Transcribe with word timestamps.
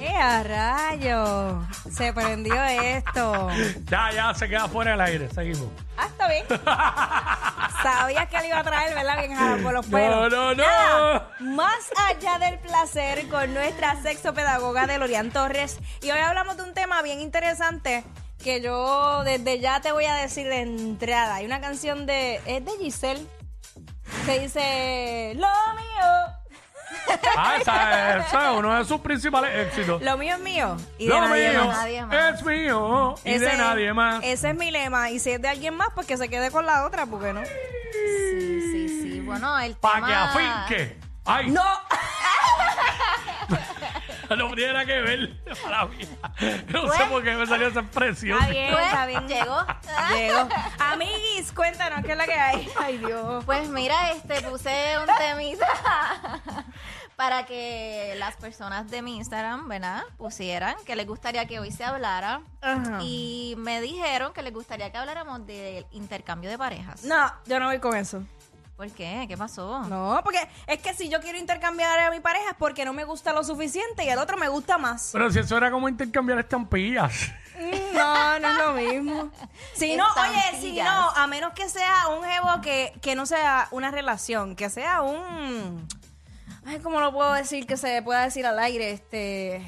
¡Eh, 0.00 0.14
a 0.14 0.42
rayo! 0.42 1.66
Se 1.90 2.12
prendió 2.12 2.54
esto. 2.64 3.48
Ya, 3.90 4.12
ya 4.12 4.34
se 4.34 4.48
queda 4.48 4.68
fuera 4.68 4.92
del 4.92 5.00
aire. 5.00 5.28
Seguimos. 5.30 5.68
Ah, 5.96 6.06
está 6.06 6.28
bien. 6.28 6.44
Sabías 7.82 8.28
que 8.28 8.38
le 8.40 8.48
iba 8.48 8.58
a 8.58 8.64
traer, 8.64 8.94
¿verdad? 8.94 9.18
Bien 9.18 9.34
jalado 9.34 9.62
por 9.62 9.72
los 9.72 9.86
pelos. 9.86 10.30
no, 10.30 10.54
no. 10.54 10.62
Nada, 10.62 11.30
más 11.40 11.90
allá 12.08 12.38
del 12.38 12.58
placer 12.58 13.28
con 13.28 13.54
nuestra 13.54 14.00
sexopedagoga 14.02 14.86
Delorian 14.86 15.30
Torres. 15.30 15.78
Y 16.02 16.10
hoy 16.10 16.18
hablamos 16.18 16.56
de 16.56 16.64
un 16.64 16.74
tema 16.74 17.00
bien 17.02 17.20
interesante 17.20 18.04
que 18.42 18.60
yo 18.60 19.22
desde 19.24 19.60
ya 19.60 19.80
te 19.80 19.92
voy 19.92 20.04
a 20.04 20.14
decir 20.14 20.46
de 20.48 20.60
entrada. 20.60 21.36
Hay 21.36 21.46
una 21.46 21.60
canción 21.60 22.06
de... 22.06 22.40
Es 22.46 22.64
de 22.64 22.72
Giselle. 22.80 23.26
Que 24.26 24.40
dice... 24.40 25.32
Lo 25.36 25.46
mío. 25.74 26.32
Ah, 27.38 27.56
esa, 27.60 28.16
esa 28.18 28.50
es 28.52 28.58
uno 28.58 28.76
de 28.78 28.84
sus 28.84 29.00
principales 29.00 29.68
éxitos. 29.68 30.02
Lo 30.02 30.16
mío 30.16 30.34
es 30.34 30.40
mío. 30.40 30.76
Y 30.98 31.06
de 31.06 31.14
Lo 31.14 31.20
nadie 31.20 31.50
mío 31.50 31.64
más. 31.66 31.76
nadie 31.76 32.04
más. 32.06 32.34
es 32.34 32.42
mío 32.44 33.14
y 33.24 33.38
de 33.38 33.56
nadie 33.56 33.92
más. 33.92 34.24
Ese 34.24 34.50
es 34.50 34.56
mi 34.56 34.70
lema. 34.70 35.10
Y 35.10 35.18
si 35.20 35.30
es 35.32 35.40
de 35.42 35.48
alguien 35.48 35.74
más, 35.76 35.88
pues 35.94 36.06
que 36.06 36.16
se 36.16 36.28
quede 36.28 36.50
con 36.50 36.64
la 36.66 36.84
otra, 36.84 37.06
porque 37.06 37.32
no. 37.32 37.42
Sí, 37.44 38.60
sí, 38.72 38.88
sí. 39.02 39.20
Bueno, 39.20 39.58
el 39.60 39.74
Para 39.76 39.94
tema... 39.96 40.06
que 40.08 40.14
afinque. 40.14 40.98
Ay, 41.26 41.50
¡No! 41.50 41.62
no 44.36 44.54
tiene 44.54 44.72
nada 44.72 44.84
que 44.86 45.00
ver. 45.00 45.30
Mala 45.64 45.86
mía. 45.86 46.06
No 46.68 46.82
sé 46.82 46.86
Pues- 46.98 47.02
por 47.10 47.22
qué 47.24 47.34
me 47.34 47.46
salió 47.46 47.68
esa 47.68 47.80
expresión. 47.80 48.38
Está 48.38 48.50
bien, 48.50 48.72
Pues, 48.72 48.86
está 48.86 49.06
bien. 49.06 49.28
llegó. 49.28 49.66
Llegó. 50.14 50.48
Amiguis, 50.78 51.52
cuéntanos 51.52 52.04
qué 52.04 52.12
es 52.12 52.18
la 52.18 52.24
que 52.26 52.34
hay. 52.34 52.68
Ay, 52.80 52.98
Dios. 52.98 53.44
Pues 53.44 53.68
mira, 53.68 54.10
este 54.12 54.40
puse 54.42 54.94
un 54.98 55.06
temita 55.16 55.66
para 57.16 57.46
que 57.46 58.14
las 58.18 58.36
personas 58.36 58.90
de 58.90 59.00
mi 59.00 59.16
Instagram, 59.16 59.68
¿verdad? 59.68 60.02
Pusieran 60.18 60.76
que 60.84 60.96
les 60.96 61.06
gustaría 61.06 61.46
que 61.46 61.58
hoy 61.60 61.70
se 61.70 61.82
hablara. 61.84 62.42
Ajá. 62.60 62.98
Y 63.02 63.54
me 63.58 63.80
dijeron 63.80 64.32
que 64.34 64.42
les 64.42 64.52
gustaría 64.52 64.90
que 64.92 64.98
habláramos 64.98 65.46
del 65.46 65.86
intercambio 65.92 66.50
de 66.50 66.58
parejas. 66.58 67.04
No, 67.04 67.32
yo 67.46 67.58
no 67.58 67.66
voy 67.66 67.78
con 67.78 67.96
eso. 67.96 68.22
¿Por 68.76 68.90
qué? 68.90 69.24
¿Qué 69.26 69.38
pasó? 69.38 69.80
No, 69.88 70.20
porque 70.22 70.38
es 70.66 70.78
que 70.82 70.92
si 70.92 71.08
yo 71.08 71.18
quiero 71.20 71.38
intercambiar 71.38 71.98
a 71.98 72.10
mi 72.10 72.20
pareja 72.20 72.50
es 72.50 72.56
porque 72.58 72.84
no 72.84 72.92
me 72.92 73.04
gusta 73.04 73.32
lo 73.32 73.42
suficiente 73.42 74.04
y 74.04 74.08
el 74.10 74.18
otro 74.18 74.36
me 74.36 74.48
gusta 74.48 74.76
más. 74.76 75.10
Pero 75.14 75.30
si 75.30 75.38
eso 75.38 75.56
era 75.56 75.70
como 75.70 75.88
intercambiar 75.88 76.38
estampillas. 76.40 77.30
Mm, 77.58 77.96
No, 77.96 78.38
no 78.38 78.48
es 78.50 78.58
lo 78.58 78.72
mismo. 78.74 79.30
Si 79.74 79.96
no, 79.96 80.04
oye, 80.20 80.60
si 80.60 80.72
no, 80.82 81.10
a 81.10 81.26
menos 81.26 81.54
que 81.54 81.68
sea 81.70 82.08
un 82.08 82.22
jevo 82.24 82.60
que, 82.60 82.92
que 83.00 83.14
no 83.14 83.24
sea 83.24 83.68
una 83.70 83.90
relación, 83.90 84.54
que 84.56 84.68
sea 84.68 85.00
un... 85.00 85.88
Ay, 86.66 86.78
¿cómo 86.80 87.00
lo 87.00 87.12
puedo 87.12 87.32
decir 87.32 87.66
que 87.66 87.78
se 87.78 88.02
pueda 88.02 88.22
decir 88.24 88.44
al 88.44 88.58
aire? 88.58 88.90
Este... 88.90 89.62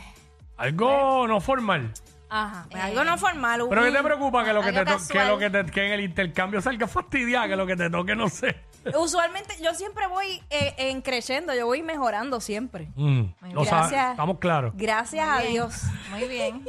Algo 0.58 1.26
no 1.26 1.40
formal. 1.40 1.94
Ajá, 2.28 2.66
pues 2.70 2.82
Eh. 2.82 2.86
algo 2.88 3.04
no 3.04 3.16
formal. 3.16 3.62
Pero 3.70 3.82
¿qué 3.84 3.90
te 3.92 4.02
preocupa 4.02 4.44
que 4.44 4.52
lo 4.52 4.60
que, 4.62 4.72
te 4.72 4.84
to- 4.84 4.98
que 5.10 5.24
lo 5.24 5.38
que, 5.38 5.48
te- 5.48 5.64
que 5.66 5.86
en 5.86 5.92
el 5.92 6.00
intercambio 6.02 6.60
salga 6.60 6.86
fastidiada, 6.86 7.48
que 7.48 7.56
lo 7.56 7.66
que 7.66 7.76
te 7.76 7.88
toque 7.88 8.14
no 8.14 8.28
sé. 8.28 8.67
Usualmente 8.96 9.56
yo 9.62 9.74
siempre 9.74 10.06
voy 10.06 10.42
eh, 10.50 10.74
en 10.78 11.00
creciendo, 11.02 11.54
yo 11.54 11.66
voy 11.66 11.82
mejorando 11.82 12.40
siempre. 12.40 12.88
Mm, 12.94 13.22
lo 13.52 13.62
Gracias. 13.64 14.10
estamos 14.12 14.38
claros. 14.38 14.72
Gracias 14.76 15.26
Muy 15.26 15.36
a 15.36 15.38
bien, 15.40 15.52
Dios. 15.52 15.82
Muy 16.10 16.24
bien. 16.28 16.62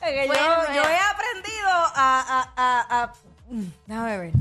Porque 0.00 0.26
Bueno, 0.26 0.66
yo, 0.68 0.74
yo 0.74 0.82
eh. 0.82 0.92
he 0.92 0.98
aprendido 0.98 1.68
a, 1.94 2.20
a, 2.20 2.52
a, 2.56 3.02
a- 3.02 3.12
mm, 3.48 3.64
déjame 3.86 4.18
ver, 4.18 4.32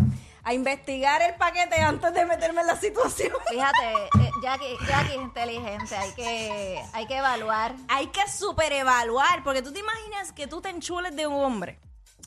a 0.44 0.54
investigar 0.54 1.22
el 1.22 1.36
paquete 1.36 1.76
antes 1.82 2.14
de 2.14 2.26
meterme 2.26 2.62
en 2.62 2.68
la 2.68 2.76
situación. 2.76 3.34
Fíjate, 3.50 3.94
eh, 4.22 4.32
Jackie, 4.42 4.76
Jackie 4.88 5.10
es 5.16 5.22
inteligente, 5.22 5.96
hay 5.96 6.12
que, 6.14 6.82
hay 6.94 7.06
que 7.06 7.18
evaluar. 7.18 7.76
Hay 7.90 8.08
que 8.08 8.22
superevaluar, 8.30 9.44
porque 9.44 9.62
tú 9.62 9.74
te 9.74 9.80
imaginas 9.80 10.32
que 10.32 10.48
tú 10.48 10.62
te 10.62 10.70
enchules 10.70 11.16
de 11.16 11.28
un 11.28 11.44
hombre. 11.44 11.80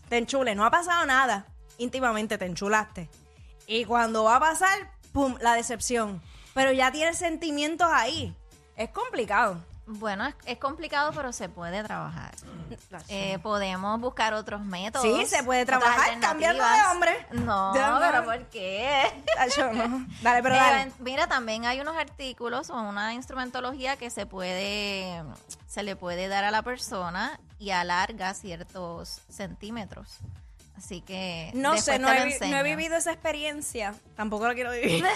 Te 0.09 0.19
enchules, 0.19 0.57
no 0.57 0.65
ha 0.65 0.71
pasado 0.71 1.07
nada. 1.07 1.47
Íntimamente 1.81 2.37
te 2.37 2.45
enchulaste. 2.45 3.09
Y 3.67 3.85
cuando 3.87 4.25
va 4.25 4.37
a 4.37 4.41
pasar, 4.41 4.91
pum, 5.13 5.37
la 5.41 5.55
decepción. 5.55 6.21
Pero 6.53 6.73
ya 6.73 6.93
tienes 6.93 7.17
sentimientos 7.17 7.89
ahí. 7.91 8.37
Es 8.77 8.91
complicado. 8.91 9.57
Bueno, 9.87 10.27
es, 10.27 10.35
es 10.45 10.59
complicado, 10.59 11.11
pero 11.15 11.33
se 11.33 11.49
puede 11.49 11.83
trabajar. 11.83 12.33
Eh, 13.09 13.39
podemos 13.43 13.99
buscar 13.99 14.35
otros 14.35 14.61
métodos. 14.65 15.05
Sí, 15.05 15.27
se 15.27 15.43
puede 15.43 15.65
trabajar 15.65 16.21
cambiando 16.21 16.63
de 16.63 16.83
hombre. 16.93 17.27
No, 17.33 17.73
De 17.75 17.83
hombre. 17.83 18.09
pero 18.13 18.25
¿por 18.25 18.45
qué? 18.51 19.03
Tacho, 19.35 19.73
no. 19.73 20.07
Dale, 20.23 20.43
pero 20.43 20.55
Eh, 20.57 20.59
dale. 20.59 20.93
mira, 21.01 21.27
también 21.29 21.65
hay 21.65 21.81
unos 21.81 21.97
artículos 21.97 22.71
o 22.71 22.81
una 22.81 23.15
instrumentología 23.15 23.97
que 23.97 24.11
se 24.11 24.27
puede, 24.27 25.25
se 25.67 25.83
le 25.83 25.97
puede 25.97 26.29
dar 26.29 26.45
a 26.45 26.51
la 26.51 26.63
persona 26.63 27.41
y 27.59 27.71
alarga 27.71 28.35
ciertos 28.35 29.23
centímetros. 29.29 30.19
Así 30.81 31.03
que 31.03 31.51
No 31.53 31.77
sé, 31.77 31.93
te 31.93 31.99
no 31.99 32.09
lo 32.09 32.15
he, 32.15 32.39
no 32.49 32.57
he 32.57 32.63
vivido 32.63 32.97
esa 32.97 33.13
experiencia. 33.13 33.93
Tampoco 34.17 34.49
la 34.49 34.55
quiero 34.55 34.71
vivir. 34.73 35.05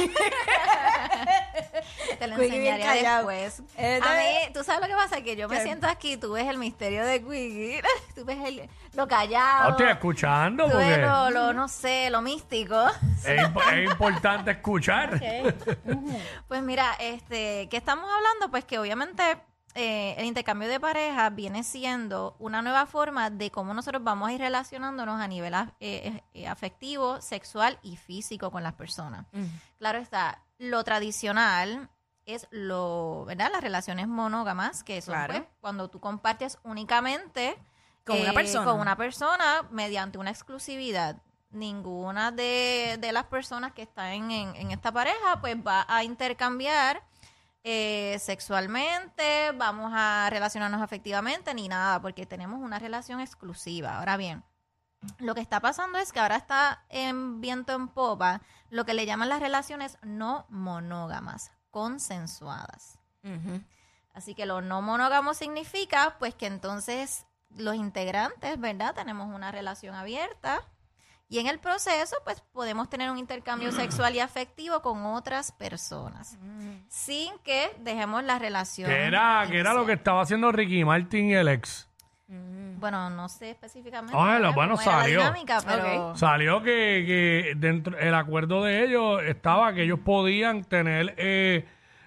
Te 2.19 2.27
lo 2.27 2.37
bien 2.37 2.53
enseñaré 2.53 2.83
callado. 2.83 3.29
después. 3.29 3.63
Eh, 3.79 3.99
a 4.03 4.15
mí, 4.15 4.53
tú 4.53 4.63
sabes 4.63 4.83
lo 4.83 4.87
que 4.89 4.95
pasa, 5.03 5.23
que 5.23 5.37
yo 5.37 5.49
me 5.49 5.63
siento 5.63 5.87
aquí, 5.87 6.19
tú 6.19 6.33
ves 6.33 6.47
el 6.49 6.59
misterio 6.59 7.05
de 7.07 7.21
Quickie, 7.21 7.81
tú 8.15 8.25
ves 8.27 8.39
el- 8.45 8.57
lo 8.93 9.03
No 9.05 9.09
callado, 9.09 9.71
estoy 9.71 9.89
escuchando 9.89 10.69
tú 10.71 10.77
ves 10.77 10.87
porque 10.87 11.03
lo, 11.03 11.31
lo, 11.31 11.53
no 11.55 11.67
sé, 11.69 12.11
lo 12.11 12.21
místico. 12.21 12.87
es, 13.25 13.41
imp- 13.41 13.73
es 13.73 13.91
importante 13.91 14.51
escuchar. 14.51 15.19
Pues 16.49 16.63
mira, 16.63 16.95
este, 17.01 17.69
¿qué 17.71 17.77
estamos 17.79 18.05
hablando? 18.05 18.51
Pues 18.51 18.65
que 18.67 18.79
obviamente 18.79 19.39
eh, 19.75 20.15
el 20.19 20.25
intercambio 20.27 20.69
de 20.69 20.79
pareja 20.81 21.31
viene 21.31 21.65
siendo 21.65 22.37
una 22.39 22.63
nueva 22.63 22.87
forma 22.87 23.31
de 23.31 23.51
cómo 23.51 23.75
nosotros 23.75 24.03
vamos 24.05 24.29
a 24.29 24.33
ir 24.33 24.41
relacionándonos 24.41 25.21
a 25.21 25.27
nivel 25.29 25.53
af- 25.55 25.75
eh, 25.81 26.23
eh, 26.35 26.47
afectivo, 26.47 27.21
sexual 27.21 27.79
y 27.83 27.97
físico 27.97 28.51
con 28.51 28.63
las 28.63 28.75
personas. 28.75 29.27
Claro 29.79 29.99
está, 29.99 30.41
lo 30.59 30.85
tradicional 30.85 31.91
es 32.27 32.47
lo, 32.51 33.25
¿verdad? 33.27 33.51
Las 33.53 33.61
relaciones 33.63 34.09
monógamas, 34.09 34.83
que 34.85 35.03
son 35.03 35.15
Claro. 35.15 35.35
pues, 35.35 35.45
cuando 35.61 35.89
tú 35.89 36.01
compartes 36.01 36.59
únicamente 36.63 37.49
eh, 37.51 37.59
Con 38.07 38.21
una 38.21 38.33
persona. 38.33 38.65
Con 38.65 38.81
una 38.81 38.97
persona 38.97 39.67
mediante 39.71 40.19
una 40.19 40.31
exclusividad. 40.31 41.17
Ninguna 41.51 42.33
de, 42.33 42.97
de 43.01 43.13
las 43.13 43.25
personas 43.25 43.73
que 43.73 43.83
están 43.83 44.07
en, 44.13 44.31
en- 44.31 44.57
en 44.57 44.71
esta 44.73 44.91
pareja 44.91 45.41
pues 45.41 45.57
va 45.57 45.85
a 45.89 46.03
intercambiar 46.03 47.03
eh, 47.67 48.19
sexualmente, 48.21 49.53
vamos 49.57 49.91
a 49.95 50.29
relacionarnos 50.31 50.83
afectivamente, 50.83 51.55
ni 51.55 51.67
nada, 51.67 52.01
porque 52.01 52.27
tenemos 52.27 52.61
una 52.61 52.79
relación 52.79 53.21
exclusiva. 53.21 53.99
Ahora 53.99 54.19
bien, 54.19 54.45
lo 55.19 55.35
que 55.35 55.41
está 55.41 55.61
pasando 55.61 55.99
es 55.99 56.13
que 56.13 56.21
ahora 56.21 56.37
está 56.37 56.85
en 56.91 57.41
viento 57.41 57.73
en 57.73 57.89
popa 57.89 58.43
lo 58.69 58.85
que 58.85 58.93
le 58.93 59.07
llaman 59.07 59.31
las 59.31 59.41
relaciones 59.41 59.97
no 60.03 60.45
monógamas, 60.51 61.53
consensuadas. 61.71 62.99
Así 64.13 64.35
que 64.35 64.45
lo 64.45 64.61
no 64.61 64.83
monógamo 64.83 65.33
significa 65.33 66.17
pues 66.19 66.35
que 66.35 66.47
entonces 66.47 67.25
los 67.49 67.75
integrantes, 67.75 68.61
¿verdad? 68.61 68.95
Tenemos 68.95 69.35
una 69.35 69.51
relación 69.51 69.95
abierta 69.95 70.63
y 71.35 71.39
en 71.41 71.47
el 71.49 71.59
proceso 71.59 72.17
pues 72.25 72.41
podemos 72.53 72.89
tener 72.89 73.11
un 73.11 73.19
intercambio 73.19 73.73
sexual 73.73 74.15
y 74.15 74.21
afectivo 74.21 74.81
con 74.83 75.05
otras 75.07 75.51
personas 75.53 76.39
sin 76.89 77.33
que 77.43 77.71
dejemos 77.81 78.23
la 78.25 78.39
relación. 78.39 78.89
Que 78.89 79.05
era, 79.05 79.45
que 79.51 79.59
era 79.59 79.75
lo 79.75 79.85
que 79.85 79.95
estaba 79.95 80.23
haciendo 80.23 80.53
Ricky 80.53 80.85
Martin 80.85 81.31
y 81.31 81.35
el 81.35 81.49
ex. 81.49 81.89
Bueno, 82.29 83.09
no 83.11 83.29
sé 83.29 83.51
específicamente. 83.51 84.17
Ah, 84.19 84.33
¿verdad? 84.35 84.53
bueno, 84.55 84.77
cómo 84.77 84.83
era 84.83 84.93
la 84.97 85.03
salió. 85.03 85.19
dinámica, 85.21 85.59
pero... 85.67 86.17
Salió 86.17 86.63
que, 86.63 87.05
que 87.07 87.53
dentro 87.57 87.97
el 87.99 88.15
acuerdo 88.15 88.63
de 88.63 88.85
ellos 88.85 89.23
estaba 89.25 89.73
que 89.73 89.83
ellos 89.85 90.01
podían 90.05 90.65
tener 90.65 91.15
eh, 91.17 91.67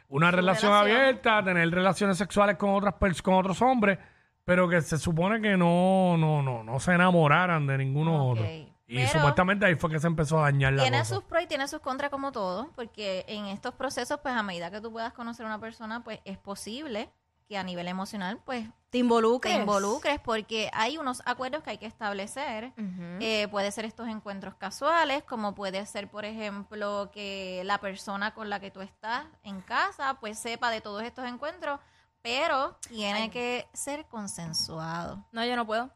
una 0.10 0.30
relación, 0.32 0.72
relación. 0.72 0.98
abierta, 0.98 1.44
tener 1.44 1.70
relaciones 1.72 2.18
sexuales 2.18 2.58
con 2.58 2.72
otras 2.76 2.94
pers- 2.96 3.22
con 3.22 3.34
otros 3.36 3.62
hombres, 3.62 3.98
pero 4.46 4.70
que 4.70 4.82
se 4.82 4.98
supone 4.98 5.42
que 5.42 5.58
no 5.58 6.16
no 6.18 6.42
no 6.42 6.64
no 6.64 6.80
se 6.80 6.94
enamoraran 6.94 7.66
de 7.68 7.78
ninguno 7.78 8.26
Ok. 8.32 8.38
otro. 8.40 8.46
Y 8.88 8.98
Pero- 8.98 9.10
supuestamente 9.12 9.66
ahí 9.66 9.76
fue 9.76 9.90
que 9.90 10.00
se 10.00 10.08
empezó 10.08 10.40
a 10.40 10.44
dañar 10.44 10.72
la 10.74 10.84
Tiene 10.84 11.00
cosa. 11.00 11.16
sus 11.16 11.24
pros 11.26 11.44
y 11.44 11.48
tiene 11.48 11.68
sus 11.68 11.82
contras 11.82 12.10
como 12.10 12.32
todo, 12.32 12.72
porque 12.76 13.26
en 13.28 13.48
estos 13.48 13.74
procesos, 13.76 14.20
pues 14.22 14.34
a 14.34 14.44
medida 14.44 14.72
que 14.72 14.80
tú 14.80 14.92
puedas 14.92 15.12
conocer 15.14 15.46
a 15.46 15.50
una 15.50 15.60
persona, 15.60 16.04
pues 16.04 16.20
es 16.24 16.38
posible 16.38 17.10
que 17.50 17.58
a 17.58 17.64
nivel 17.64 17.88
emocional, 17.88 18.40
pues 18.46 18.68
Te 18.90 18.98
involucres. 18.98 19.54
te 19.54 19.60
involucres, 19.62 20.20
porque 20.20 20.70
hay 20.74 20.98
unos 20.98 21.22
acuerdos 21.26 21.64
que 21.64 21.70
hay 21.72 21.78
que 21.78 21.86
establecer. 21.86 22.74
Eh, 23.22 23.48
puede 23.50 23.72
ser 23.72 23.86
estos 23.86 24.08
encuentros 24.10 24.56
casuales, 24.56 25.24
como 25.24 25.56
puede 25.56 25.86
ser, 25.86 26.10
por 26.10 26.26
ejemplo, 26.26 27.10
que 27.14 27.62
la 27.66 27.78
persona 27.80 28.34
con 28.34 28.50
la 28.50 28.60
que 28.60 28.70
tú 28.72 28.82
estás 28.82 29.26
en 29.44 29.62
casa, 29.62 30.16
pues 30.20 30.40
sepa 30.40 30.70
de 30.72 30.82
todos 30.82 31.04
estos 31.04 31.26
encuentros, 31.26 31.80
pero 32.22 32.78
tiene 32.90 33.30
que 33.32 33.66
ser 33.74 34.06
consensuado. 34.08 35.26
No, 35.32 35.46
yo 35.46 35.56
no 35.56 35.66
puedo. 35.66 35.90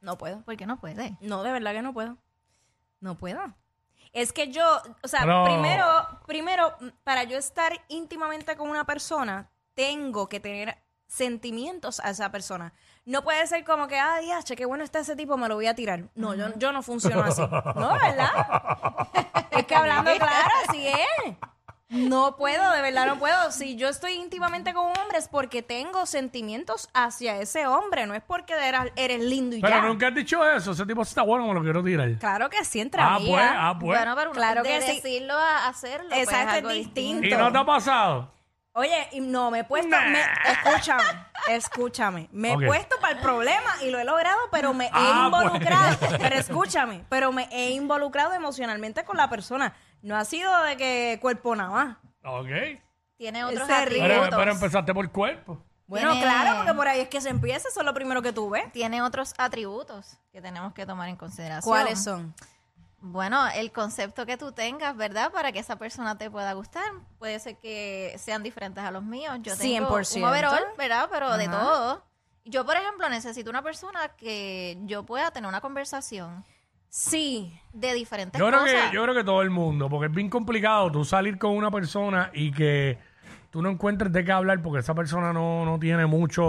No 0.00 0.18
puedo. 0.18 0.42
Porque 0.44 0.66
no 0.66 0.80
puede. 0.80 1.16
No, 1.20 1.42
de 1.42 1.52
verdad 1.52 1.72
que 1.72 1.82
no 1.82 1.92
puedo. 1.92 2.16
No 3.00 3.16
puedo. 3.16 3.40
Es 4.12 4.32
que 4.32 4.48
yo, 4.50 4.64
o 5.02 5.08
sea, 5.08 5.20
primero, 5.44 5.86
primero, 6.26 6.74
para 7.04 7.24
yo 7.24 7.38
estar 7.38 7.72
íntimamente 7.88 8.56
con 8.56 8.68
una 8.68 8.84
persona, 8.84 9.50
tengo 9.74 10.28
que 10.28 10.40
tener 10.40 10.76
sentimientos 11.06 12.00
a 12.00 12.10
esa 12.10 12.30
persona. 12.30 12.72
No 13.04 13.22
puede 13.22 13.46
ser 13.46 13.64
como 13.64 13.88
que, 13.88 13.98
ah, 13.98 14.20
ya, 14.20 14.42
che, 14.42 14.56
qué 14.56 14.64
bueno 14.64 14.84
está 14.84 15.00
ese 15.00 15.16
tipo, 15.16 15.36
me 15.36 15.48
lo 15.48 15.54
voy 15.56 15.66
a 15.66 15.74
tirar. 15.74 16.08
No, 16.14 16.34
yo, 16.34 16.46
yo 16.56 16.72
no 16.72 16.82
funciono 16.82 17.22
así. 17.22 17.42
No, 17.76 17.94
¿verdad? 17.94 19.08
es 19.50 19.66
que 19.66 19.74
hablando 19.74 20.10
claro, 20.18 20.50
así 20.68 20.86
es. 20.86 21.36
No 21.90 22.36
puedo, 22.36 22.70
de 22.70 22.82
verdad 22.82 23.06
no 23.06 23.18
puedo. 23.18 23.50
Si 23.50 23.74
yo 23.76 23.88
estoy 23.88 24.12
íntimamente 24.12 24.72
con 24.72 24.86
un 24.86 24.96
hombre 24.96 25.18
es 25.18 25.26
porque 25.26 25.60
tengo 25.62 26.06
sentimientos 26.06 26.88
hacia 26.94 27.38
ese 27.40 27.66
hombre, 27.66 28.06
no 28.06 28.14
es 28.14 28.22
porque 28.22 28.54
eres, 28.54 28.92
eres 28.94 29.20
lindo 29.20 29.56
y 29.56 29.60
Pero 29.60 29.74
ya. 29.74 29.82
nunca 29.82 30.06
has 30.06 30.14
dicho 30.14 30.48
eso. 30.48 30.70
Ese 30.70 30.86
tipo 30.86 31.02
está 31.02 31.22
bueno, 31.22 31.46
me 31.48 31.54
lo 31.54 31.62
quiero 31.62 31.82
tirar. 31.82 32.08
Claro 32.18 32.48
que 32.48 32.64
sí, 32.64 32.80
entre 32.80 33.02
Ah, 33.02 33.16
amigas. 33.16 33.28
pues, 33.48 33.50
ah, 33.60 33.76
pues. 33.80 33.98
Bueno, 33.98 34.14
pero 34.16 34.30
Claro 34.30 34.62
de 34.62 34.68
que 34.68 34.82
sí. 34.82 34.94
decirlo 35.02 35.34
a 35.34 35.66
hacerlo, 35.66 36.10
pues, 36.10 36.22
Exacto, 36.22 36.48
es 36.50 36.52
es 36.52 36.58
algo 36.58 36.68
distinto. 36.70 37.26
¿Y 37.26 37.30
no 37.32 37.50
te 37.50 37.58
ha 37.58 37.64
pasado? 37.66 38.32
Oye, 38.72 39.08
y 39.10 39.18
no, 39.20 39.50
me 39.50 39.58
he 39.58 39.64
puesto, 39.64 39.88
Nah. 39.88 40.06
me- 40.10 40.22
escúchame, 40.52 41.02
escúchame, 41.48 42.28
me 42.30 42.54
Ok. 42.54 42.62
he 42.62 42.66
puesto 42.66 42.96
para 43.00 43.14
el 43.14 43.18
problema 43.18 43.68
y 43.82 43.90
lo 43.90 43.98
he 43.98 44.04
logrado, 44.04 44.38
pero 44.52 44.72
me 44.72 44.86
he 44.86 44.90
Ah, 44.92 45.28
pues. 45.28 45.42
involucrado, 45.44 45.96
pero 46.20 46.36
escúchame, 46.36 47.04
pero 47.08 47.32
me 47.32 47.48
he 47.50 47.70
involucrado 47.72 48.32
emocionalmente 48.32 49.04
con 49.04 49.16
la 49.16 49.28
persona. 49.28 49.74
No 50.02 50.16
ha 50.16 50.24
sido 50.24 50.62
de 50.64 50.76
que 50.76 51.18
cuerpo 51.20 51.54
nada 51.56 51.70
más. 51.70 51.96
Ok. 52.24 52.48
Tiene 53.16 53.44
otros. 53.44 53.66
Pero, 53.66 53.78
atributos. 53.82 54.38
pero 54.38 54.52
empezaste 54.52 54.94
por 54.94 55.10
cuerpo. 55.10 55.62
Bueno, 55.86 56.12
Tiene- 56.12 56.24
claro, 56.26 56.56
porque 56.58 56.74
por 56.74 56.86
ahí 56.88 57.00
es 57.00 57.08
que 57.08 57.20
se 57.20 57.28
empieza, 57.30 57.68
eso 57.68 57.80
es 57.80 57.86
lo 57.86 57.92
primero 57.92 58.22
que 58.22 58.32
tú 58.32 58.48
ves. 58.48 58.70
Tiene 58.72 59.02
otros 59.02 59.34
atributos 59.38 60.16
que 60.32 60.40
tenemos 60.40 60.72
que 60.72 60.86
tomar 60.86 61.08
en 61.08 61.16
consideración. 61.16 61.68
¿Cuáles 61.70 62.02
son? 62.02 62.34
Bueno, 63.02 63.48
el 63.54 63.72
concepto 63.72 64.24
que 64.26 64.36
tú 64.36 64.52
tengas, 64.52 64.94
¿verdad? 64.96 65.32
Para 65.32 65.52
que 65.52 65.58
esa 65.58 65.76
persona 65.76 66.16
te 66.18 66.30
pueda 66.30 66.52
gustar. 66.52 66.84
Puede 67.18 67.38
ser 67.40 67.56
que 67.58 68.14
sean 68.18 68.42
diferentes 68.42 68.84
a 68.84 68.90
los 68.90 69.02
míos. 69.02 69.36
Yo 69.40 69.56
tengo 69.56 69.88
100%. 69.88 70.16
un 70.22 70.28
overall, 70.28 70.64
¿verdad? 70.78 71.08
Pero 71.10 71.36
de 71.36 71.46
Ajá. 71.46 71.60
todo. 71.60 72.04
Yo, 72.44 72.64
por 72.64 72.76
ejemplo, 72.76 73.08
necesito 73.08 73.50
una 73.50 73.62
persona 73.62 74.08
que 74.16 74.78
yo 74.82 75.02
pueda 75.04 75.30
tener 75.30 75.48
una 75.48 75.60
conversación 75.60 76.44
Sí, 76.90 77.56
de 77.72 77.94
diferentes 77.94 78.38
Yo 78.38 78.48
creo, 78.48 78.60
cosas. 78.60 78.90
que, 78.90 78.94
yo 78.96 79.02
creo 79.04 79.14
que 79.14 79.24
todo 79.24 79.42
el 79.42 79.50
mundo, 79.50 79.88
porque 79.88 80.06
es 80.06 80.12
bien 80.12 80.28
complicado 80.28 80.90
tú 80.90 81.04
salir 81.04 81.38
con 81.38 81.52
una 81.52 81.70
persona 81.70 82.30
y 82.34 82.50
que 82.50 82.98
tú 83.50 83.62
no 83.62 83.68
encuentres 83.70 84.12
de 84.12 84.24
qué 84.24 84.32
hablar 84.32 84.60
porque 84.60 84.80
esa 84.80 84.92
persona 84.94 85.32
no, 85.32 85.64
no 85.64 85.78
tiene 85.78 86.06
mucho... 86.06 86.42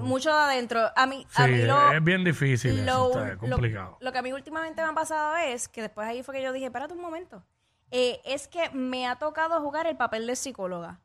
mucho 0.00 0.30
de 0.34 0.40
adentro. 0.40 0.80
A 0.96 1.06
mí, 1.06 1.26
a 1.34 1.44
Sí, 1.44 1.50
mí 1.52 1.62
lo, 1.62 1.92
es 1.92 2.02
bien 2.02 2.24
difícil 2.24 2.86
lo, 2.86 3.10
eso, 3.10 3.24
está 3.26 3.34
lo- 3.34 3.38
complicado. 3.56 3.98
lo 4.00 4.10
que 4.12 4.18
a 4.18 4.22
mí 4.22 4.32
últimamente 4.32 4.82
me 4.82 4.88
ha 4.88 4.94
pasado 4.94 5.36
es 5.36 5.68
que 5.68 5.82
después 5.82 6.06
ahí 6.08 6.22
fue 6.22 6.34
que 6.36 6.42
yo 6.42 6.52
dije, 6.52 6.66
espérate 6.66 6.94
un 6.94 7.02
momento. 7.02 7.44
Eh, 7.90 8.20
es 8.24 8.48
que 8.48 8.70
me 8.70 9.06
ha 9.06 9.16
tocado 9.16 9.60
jugar 9.60 9.86
el 9.86 9.96
papel 9.96 10.26
de 10.26 10.34
psicóloga. 10.36 11.00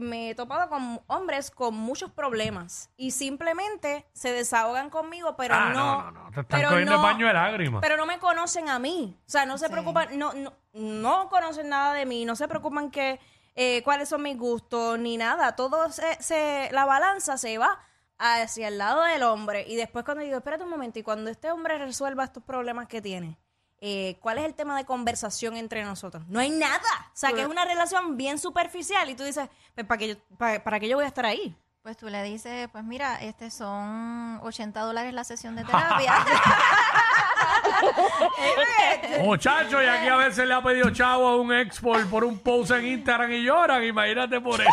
Me 0.00 0.30
he 0.30 0.34
topado 0.34 0.68
con 0.68 1.00
hombres 1.06 1.50
con 1.50 1.74
muchos 1.74 2.10
problemas 2.10 2.90
y 2.96 3.10
simplemente 3.12 4.06
se 4.12 4.32
desahogan 4.32 4.90
conmigo, 4.90 5.36
pero 5.36 5.54
ah, 5.54 5.70
no. 5.70 6.02
no, 6.02 6.10
no, 6.10 6.24
no, 6.24 6.30
te 6.32 6.40
están 6.40 6.58
pero 6.60 6.70
cogiendo 6.70 6.96
no- 6.96 7.02
paño 7.02 7.26
de 7.26 7.32
lágrimas. 7.34 7.80
Pero 7.80 7.96
no 7.96 8.06
me 8.06 8.18
conocen 8.18 8.68
a 8.68 8.78
mí. 8.78 9.16
O 9.26 9.30
sea, 9.30 9.46
no 9.46 9.58
se 9.58 9.66
Sí. 9.66 9.72
preocupan, 9.72 10.18
no, 10.18 10.32
no, 10.32 10.52
no 10.72 11.28
conocen 11.28 11.68
nada 11.68 11.94
de 11.94 12.06
mí, 12.06 12.24
no 12.24 12.34
se 12.36 12.48
preocupan 12.48 12.90
que 12.90 13.20
eh, 13.56 13.82
cuáles 13.82 14.08
son 14.08 14.22
mis 14.22 14.38
gustos 14.38 14.98
ni 14.98 15.16
nada. 15.16 15.54
Todo 15.56 15.90
se, 15.92 16.22
se- 16.22 16.68
la 16.72 16.84
balanza 16.86 17.36
se 17.36 17.58
va 17.58 17.78
hacia 18.16 18.68
el 18.68 18.78
lado 18.78 19.02
del 19.02 19.22
hombre. 19.22 19.64
Y 19.66 19.76
después 19.76 20.04
cuando 20.04 20.22
digo, 20.22 20.36
espérate 20.38 20.62
un 20.64 20.70
momento, 20.70 20.98
y 20.98 21.02
cuando 21.02 21.30
este 21.30 21.50
hombre 21.50 21.76
resuelva 21.78 22.24
estos 22.24 22.42
problemas 22.42 22.86
que 22.86 23.02
tiene, 23.02 23.38
eh, 23.80 24.18
¿cuál 24.20 24.38
es 24.38 24.44
el 24.44 24.54
tema 24.54 24.76
de 24.76 24.84
conversación 24.84 25.56
entre 25.56 25.82
nosotros? 25.84 26.24
No 26.28 26.38
hay 26.38 26.50
nada. 26.50 26.80
O 27.06 27.16
sea, 27.16 27.32
que 27.32 27.42
es 27.42 27.48
una 27.48 27.64
relación 27.64 28.16
bien 28.16 28.38
superficial 28.38 29.08
y 29.08 29.14
tú 29.14 29.24
dices, 29.24 29.48
pues, 29.74 29.86
¿para 29.86 29.98
qué 29.98 30.08
yo, 30.08 30.14
para, 30.36 30.62
para 30.62 30.80
qué 30.80 30.88
yo 30.88 30.96
voy 30.96 31.04
a 31.04 31.08
estar 31.08 31.24
ahí? 31.24 31.56
Pues 31.82 31.96
tú 31.96 32.10
le 32.10 32.22
dices, 32.22 32.68
pues 32.70 32.84
mira, 32.84 33.16
este 33.22 33.50
son 33.50 34.38
80 34.42 34.80
dólares 34.82 35.14
la 35.14 35.24
sesión 35.24 35.56
de 35.56 35.64
terapia. 35.64 36.12
Muchachos, 39.22 39.82
y 39.82 39.86
aquí 39.86 40.08
a 40.08 40.16
veces 40.16 40.46
le 40.46 40.52
ha 40.52 40.62
pedido 40.62 40.90
chavo 40.90 41.26
a 41.26 41.40
un 41.40 41.54
export 41.54 42.06
por 42.10 42.24
un 42.24 42.38
post 42.38 42.72
en 42.72 42.86
Instagram 42.86 43.32
y 43.32 43.44
lloran, 43.44 43.82
imagínate 43.82 44.38
por 44.42 44.60
eso. 44.60 44.70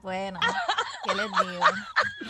bueno, 0.00 0.40
¿qué 1.04 1.14
les 1.14 1.26
digo? 1.26 1.64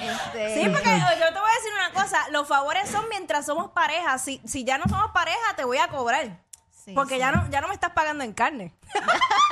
Este, 0.03 0.55
Sí, 0.55 0.69
porque 0.69 0.89
yo 0.99 1.27
te 1.33 1.41
voy 1.41 1.51
a 1.51 1.55
decir 1.55 1.73
una 1.75 1.93
cosa, 2.03 2.29
los 2.31 2.49
favores 2.49 2.89
son 2.91 3.09
mientras 3.09 3.47
somos 3.47 3.71
pareja. 3.71 4.19
Si, 4.19 4.41
si 4.45 4.65
ya 4.65 4.79
no 4.79 4.85
somos 4.89 5.11
pareja, 5.13 5.57
te 5.57 5.65
voy 5.65 5.79
a 5.79 5.89
cobrar. 5.89 6.39
sí, 6.71 6.93
porque 6.95 7.15
sí. 7.15 7.21
ya 7.21 7.33
no 7.33 7.49
ya 7.51 7.61
no 7.61 7.69
me 7.69 7.75
estás 7.75 7.91
pagando 7.93 8.25
en 8.25 8.33
carne. 8.33 8.73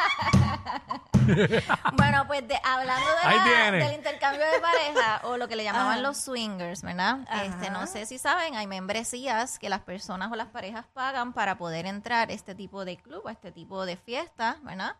Bueno, 1.95 2.27
pues 2.27 2.47
de- 2.47 2.61
hablando 2.63 3.07
de 3.09 3.29
la- 3.37 3.45
del 3.87 3.95
intercambio 3.95 4.45
de 4.51 4.61
pareja 4.61 5.21
o 5.25 5.37
lo 5.37 5.49
que 5.49 5.57
le 5.57 5.65
llamaban 5.65 6.03
los 6.03 6.17
swingers, 6.19 6.83
¿verdad? 6.83 7.19
Este, 7.45 7.71
no 7.71 7.87
sé 7.87 8.07
si 8.07 8.19
saben, 8.19 8.55
hay 8.57 8.67
membresías 8.67 9.59
que 9.59 9.69
las 9.69 9.81
personas 9.81 10.31
o 10.33 10.37
las 10.37 10.49
parejas 10.49 10.87
pagan 10.93 11.33
para 11.33 11.57
poder 11.59 11.87
entrar 11.87 12.31
a 12.31 12.33
este 12.33 12.55
tipo 12.55 12.85
de 12.85 12.97
club, 12.97 13.27
a 13.29 13.33
este 13.33 13.53
tipo 13.53 13.85
de 13.87 13.97
fiesta, 13.97 14.57
¿verdad? 14.63 14.97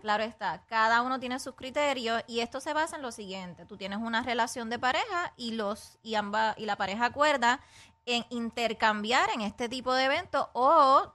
Claro 0.00 0.22
está, 0.24 0.62
cada 0.68 1.02
uno 1.02 1.18
tiene 1.20 1.38
sus 1.40 1.54
criterios 1.54 2.22
y 2.26 2.40
esto 2.40 2.60
se 2.60 2.72
basa 2.72 2.96
en 2.96 3.02
lo 3.02 3.12
siguiente, 3.12 3.64
tú 3.66 3.76
tienes 3.76 3.98
una 3.98 4.22
relación 4.22 4.68
de 4.70 4.78
pareja 4.78 5.32
y 5.36 5.52
los 5.52 5.98
y 6.02 6.14
ambas 6.14 6.56
y 6.58 6.66
la 6.66 6.76
pareja 6.76 7.06
acuerda 7.06 7.60
en 8.06 8.24
intercambiar 8.30 9.30
en 9.30 9.40
este 9.40 9.68
tipo 9.68 9.94
de 9.94 10.04
eventos 10.04 10.46
o 10.52 11.12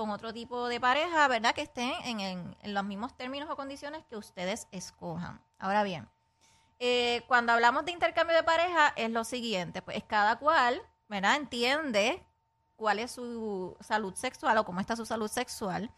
con 0.00 0.08
otro 0.08 0.32
tipo 0.32 0.66
de 0.68 0.80
pareja, 0.80 1.28
¿verdad? 1.28 1.54
Que 1.54 1.60
estén 1.60 1.92
en, 2.18 2.56
los 2.72 2.84
mismos 2.84 3.14
términos 3.18 3.50
o 3.50 3.56
condiciones 3.56 4.02
que 4.06 4.16
ustedes 4.16 4.66
escojan. 4.72 5.42
Ahora 5.58 5.82
bien, 5.82 6.08
eh, 6.78 7.22
cuando 7.28 7.52
hablamos 7.52 7.84
de 7.84 7.92
intercambio 7.92 8.34
de 8.34 8.42
pareja 8.42 8.94
es 8.96 9.10
lo 9.10 9.24
siguiente, 9.24 9.82
pues 9.82 10.02
cada 10.04 10.36
cual, 10.36 10.80
¿verdad? 11.06 11.36
Entiende 11.36 12.24
cuál 12.76 12.98
es 12.98 13.10
su 13.10 13.76
salud 13.80 14.14
sexual 14.14 14.56
o 14.56 14.64
cómo 14.64 14.80
está 14.80 14.96
su 14.96 15.04
salud 15.04 15.28
sexual. 15.28 15.90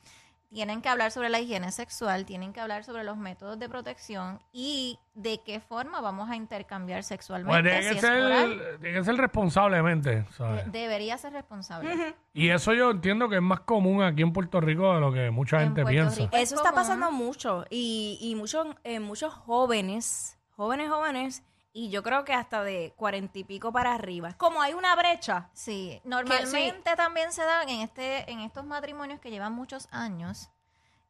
Tienen 0.53 0.83
que 0.83 0.89
hablar 0.91 1.11
sobre 1.11 1.31
la 1.31 1.41
higiene 1.41 1.73
sexual, 1.73 2.27
tienen 2.27 2.53
que 2.53 2.61
hablar 2.61 2.85
sobre 2.85 3.05
los 3.05 3.17
métodos 3.17 3.59
de 3.59 3.69
protección 3.71 4.39
y 4.53 4.99
de 5.15 5.41
qué 5.43 5.61
forma 5.61 6.01
vamos 6.03 6.29
a 6.29 6.37
intercambiar 6.37 6.99
Pues 6.99 7.07
sexualmente. 7.07 7.71
tiene 7.71 7.83
si 7.89 7.89
que, 7.95 7.99
es 7.99 8.05
oral, 8.05 8.59
ser, 8.59 8.79
tiene 8.81 8.99
que 8.99 9.05
ser 9.05 9.17
responsablemente, 9.17 10.11
de- 10.17 10.25
¿sabes? 10.33 10.71
debería 10.71 11.17
ser 11.17 11.33
responsable. 11.33 12.15
Y 12.35 12.51
eso 12.51 12.75
yo 12.75 12.91
entiendo 12.91 13.29
que 13.31 13.37
es 13.37 13.43
más 13.43 13.61
común 13.61 14.03
aquí 14.03 14.21
en 14.23 14.33
Puerto 14.35 14.61
Rico 14.61 14.95
de 14.95 15.01
lo 15.01 15.13
que 15.13 15.31
mucha 15.31 15.57
En 15.57 15.69
gente 15.69 15.83
Puerto 15.83 15.91
piensa. 15.91 16.23
Rico. 16.25 16.37
Eso 16.37 16.57
está 16.57 16.73
pasando 16.73 17.11
mucho. 17.11 17.65
Y, 17.71 18.19
y 18.21 18.35
muchos, 18.35 18.67
eh, 18.85 19.01
muchos 19.01 19.33
jóvenes, 19.33 20.39
jóvenes, 20.51 20.91
jóvenes, 20.91 21.43
y 21.73 21.89
yo 21.91 22.03
creo 22.03 22.25
que 22.25 22.35
hasta 22.35 22.63
de 22.63 22.93
cuarenta 22.97 23.39
y 23.39 23.45
pico 23.45 23.73
para 23.73 23.95
arriba. 23.95 24.35
Como 24.37 24.61
hay 24.61 24.75
una 24.75 24.95
brecha. 24.97 25.49
Sí, 25.55 26.01
normalmente 26.05 26.95
también 26.97 27.33
se 27.33 27.43
dan 27.45 27.69
en 27.69 27.81
este 27.81 28.31
en 28.31 28.41
estos 28.41 28.65
matrimonios 28.65 29.21
que 29.21 29.31
llevan 29.31 29.53
muchos 29.53 29.89
años. 29.91 30.51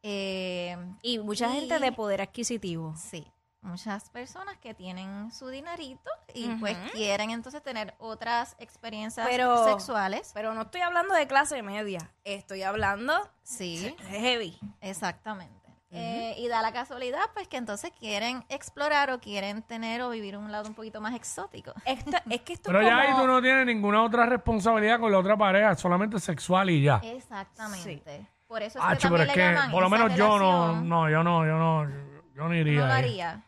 eh, 0.03 0.77
Y 1.03 1.19
mucha 1.19 1.49
Y- 1.49 1.61
gente 1.61 1.79
de 1.79 1.93
poder 1.93 2.21
adquisitivo. 2.23 2.95
sí, 2.97 3.25
muchas 3.61 4.11
personas 4.11 4.59
que 4.59 4.75
tienen 4.75 5.31
su 5.31 5.47
dinerito 5.49 6.11
y 6.35 6.49
pues 6.57 6.77
quieren 6.93 7.31
entonces 7.31 7.63
tener 7.63 7.95
otras 7.99 8.57
experiencias 8.59 9.27
Pero- 9.29 9.65
sexuales. 9.65 10.33
Pero 10.35 10.55
no 10.55 10.63
estoy 10.63 10.81
hablando 10.81 11.15
de 11.15 11.27
clase 11.29 11.63
media. 11.63 12.11
Estoy 12.25 12.63
hablando 12.65 13.15
Sí, 13.45 13.95
heavy. 14.09 14.59
exactamente. 14.81 15.62
Eh, 15.95 16.35
y 16.39 16.49
da 16.49 16.63
la 16.63 16.73
casualidad 16.73 17.21
pues 17.35 17.49
que 17.49 17.59
entonces 17.59 17.93
quieren 17.99 18.45
explorar 18.49 19.11
o 19.11 19.21
quieren 19.21 19.63
tener 19.63 20.01
o 20.03 20.09
vivir 20.11 20.37
un 20.39 20.51
lado 20.51 20.67
un 20.69 20.75
poquito 20.75 21.01
más 21.01 21.15
exótico. 21.15 21.73
Esto, 21.85 22.17
es 22.31 22.41
que 22.41 22.55
esto 22.55 22.69
Pero 22.69 22.81
es 22.81 22.87
ya 22.87 22.99
ahí 22.99 23.11
como- 23.11 23.23
tú 23.23 23.27
no 23.29 23.43
tienes 23.43 23.67
ninguna 23.67 24.03
otra 24.03 24.25
responsabilidad 24.27 24.99
con 25.01 25.13
la 25.13 25.19
otra 25.19 25.37
pareja, 25.37 25.75
solamente 25.75 26.19
sexual 26.19 26.71
y 26.71 26.83
ya. 26.83 27.01
Exactamente. 27.05 28.27
Por 28.49 28.63
eso 28.63 28.79
es 28.79 28.85
Ah, 28.87 28.95
que 28.95 29.03
también 29.03 29.13
pero 29.13 29.23
es 29.23 29.29
le 29.29 29.35
que 29.35 29.53
llaman 29.55 29.71
por 29.71 29.83
lo 29.83 29.91
menos 29.91 30.15
yo 30.15 30.39
no, 30.39 30.81
no, 30.83 31.11
yo 31.11 31.23
no, 31.23 31.47
yo 31.47 31.57
no, 31.59 31.89
yo 32.35 32.49
no 32.49 32.55
iría. 32.55 32.81
no 32.81 32.87
lo 32.87 32.93
ahí. 32.93 32.99
haría. 33.03 33.43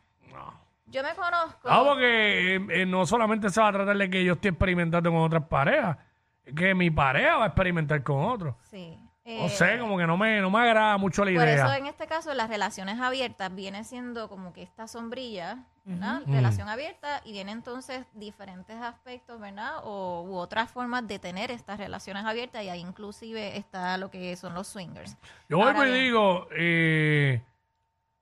Yo 0.87 1.03
me 1.03 1.13
conozco. 1.15 1.67
Ah, 1.69 1.83
porque 1.83 2.55
eh, 2.55 2.67
eh, 2.69 2.85
no 2.85 3.05
solamente 3.05 3.49
se 3.49 3.59
va 3.59 3.67
a 3.69 3.73
tratar 3.73 3.97
de 3.97 4.09
que 4.09 4.23
yo 4.23 4.33
esté 4.33 4.49
experimentando 4.49 5.11
con 5.11 5.19
otras 5.21 5.43
parejas, 5.45 5.97
es 6.45 6.53
que 6.53 6.73
mi 6.73 6.89
pareja 6.91 7.37
va 7.37 7.43
a 7.45 7.47
experimentar 7.47 8.01
con 8.03 8.23
otros. 8.23 8.55
Sí. 8.69 8.97
No 9.25 9.31
Eh, 9.47 9.49
sé, 9.49 9.79
como 9.79 9.97
que 9.97 10.05
no 10.05 10.17
me, 10.17 10.39
no 10.39 10.51
me 10.51 10.59
agrada 10.59 10.97
mucho 10.99 11.25
la 11.25 11.31
Por 11.33 11.47
idea. 11.47 11.65
eso 11.65 11.73
en 11.73 11.87
este 11.87 12.05
caso 12.05 12.31
las 12.35 12.47
relaciones 12.47 12.99
abiertas 12.99 13.53
viene 13.55 13.83
siendo 13.83 14.29
como 14.29 14.53
que 14.53 14.61
esta 14.61 14.87
sombrilla, 14.87 15.63
¿verdad? 15.83 16.21
Mm. 16.27 16.31
Relación 16.35 16.69
abierta 16.69 17.21
y 17.25 17.31
viene 17.31 17.51
entonces 17.51 18.05
diferentes 18.13 18.75
aspectos, 18.79 19.39
¿verdad? 19.39 19.77
O, 19.83 20.21
u 20.27 20.35
otras 20.35 20.69
formas 20.69 21.07
de 21.07 21.17
tener 21.17 21.49
estas 21.49 21.79
relaciones 21.79 22.23
abiertas 22.23 22.63
y 22.63 22.69
ahí 22.69 22.79
inclusive 22.81 23.57
está 23.57 23.97
lo 23.97 24.11
que 24.11 24.35
son 24.35 24.53
los 24.53 24.67
swingers. 24.67 25.17
Yo 25.49 25.57
vuelvo 25.57 25.79
Ahora 25.79 25.89
y 25.89 25.93
bien. 25.93 26.03
digo, 26.05 26.47
eh, 26.55 27.41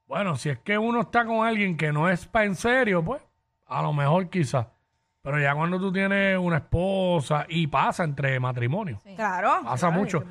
bueno, 0.07 0.37
si 0.37 0.49
es 0.51 0.59
que 0.59 0.77
uno 0.77 1.01
está 1.01 1.25
con 1.25 1.45
alguien 1.45 1.75
que 1.75 1.91
no 1.91 2.07
es 2.09 2.25
para 2.27 2.45
en 2.45 2.55
serio, 2.55 3.03
pues 3.03 3.21
a 3.65 3.81
lo 3.81 3.91
mejor 3.91 4.29
quizás. 4.29 4.67
Pero 5.21 5.39
ya 5.39 5.55
cuando 5.55 5.79
tú 5.79 5.91
tienes 5.91 6.37
una 6.37 6.57
esposa 6.57 7.45
y 7.47 7.67
pasa 7.67 8.03
entre 8.03 8.39
matrimonios, 8.39 9.01
Sí. 9.03 9.15
Claro. 9.15 9.59
pasa 9.63 9.87
Claro, 9.87 10.01
mucho. 10.01 10.23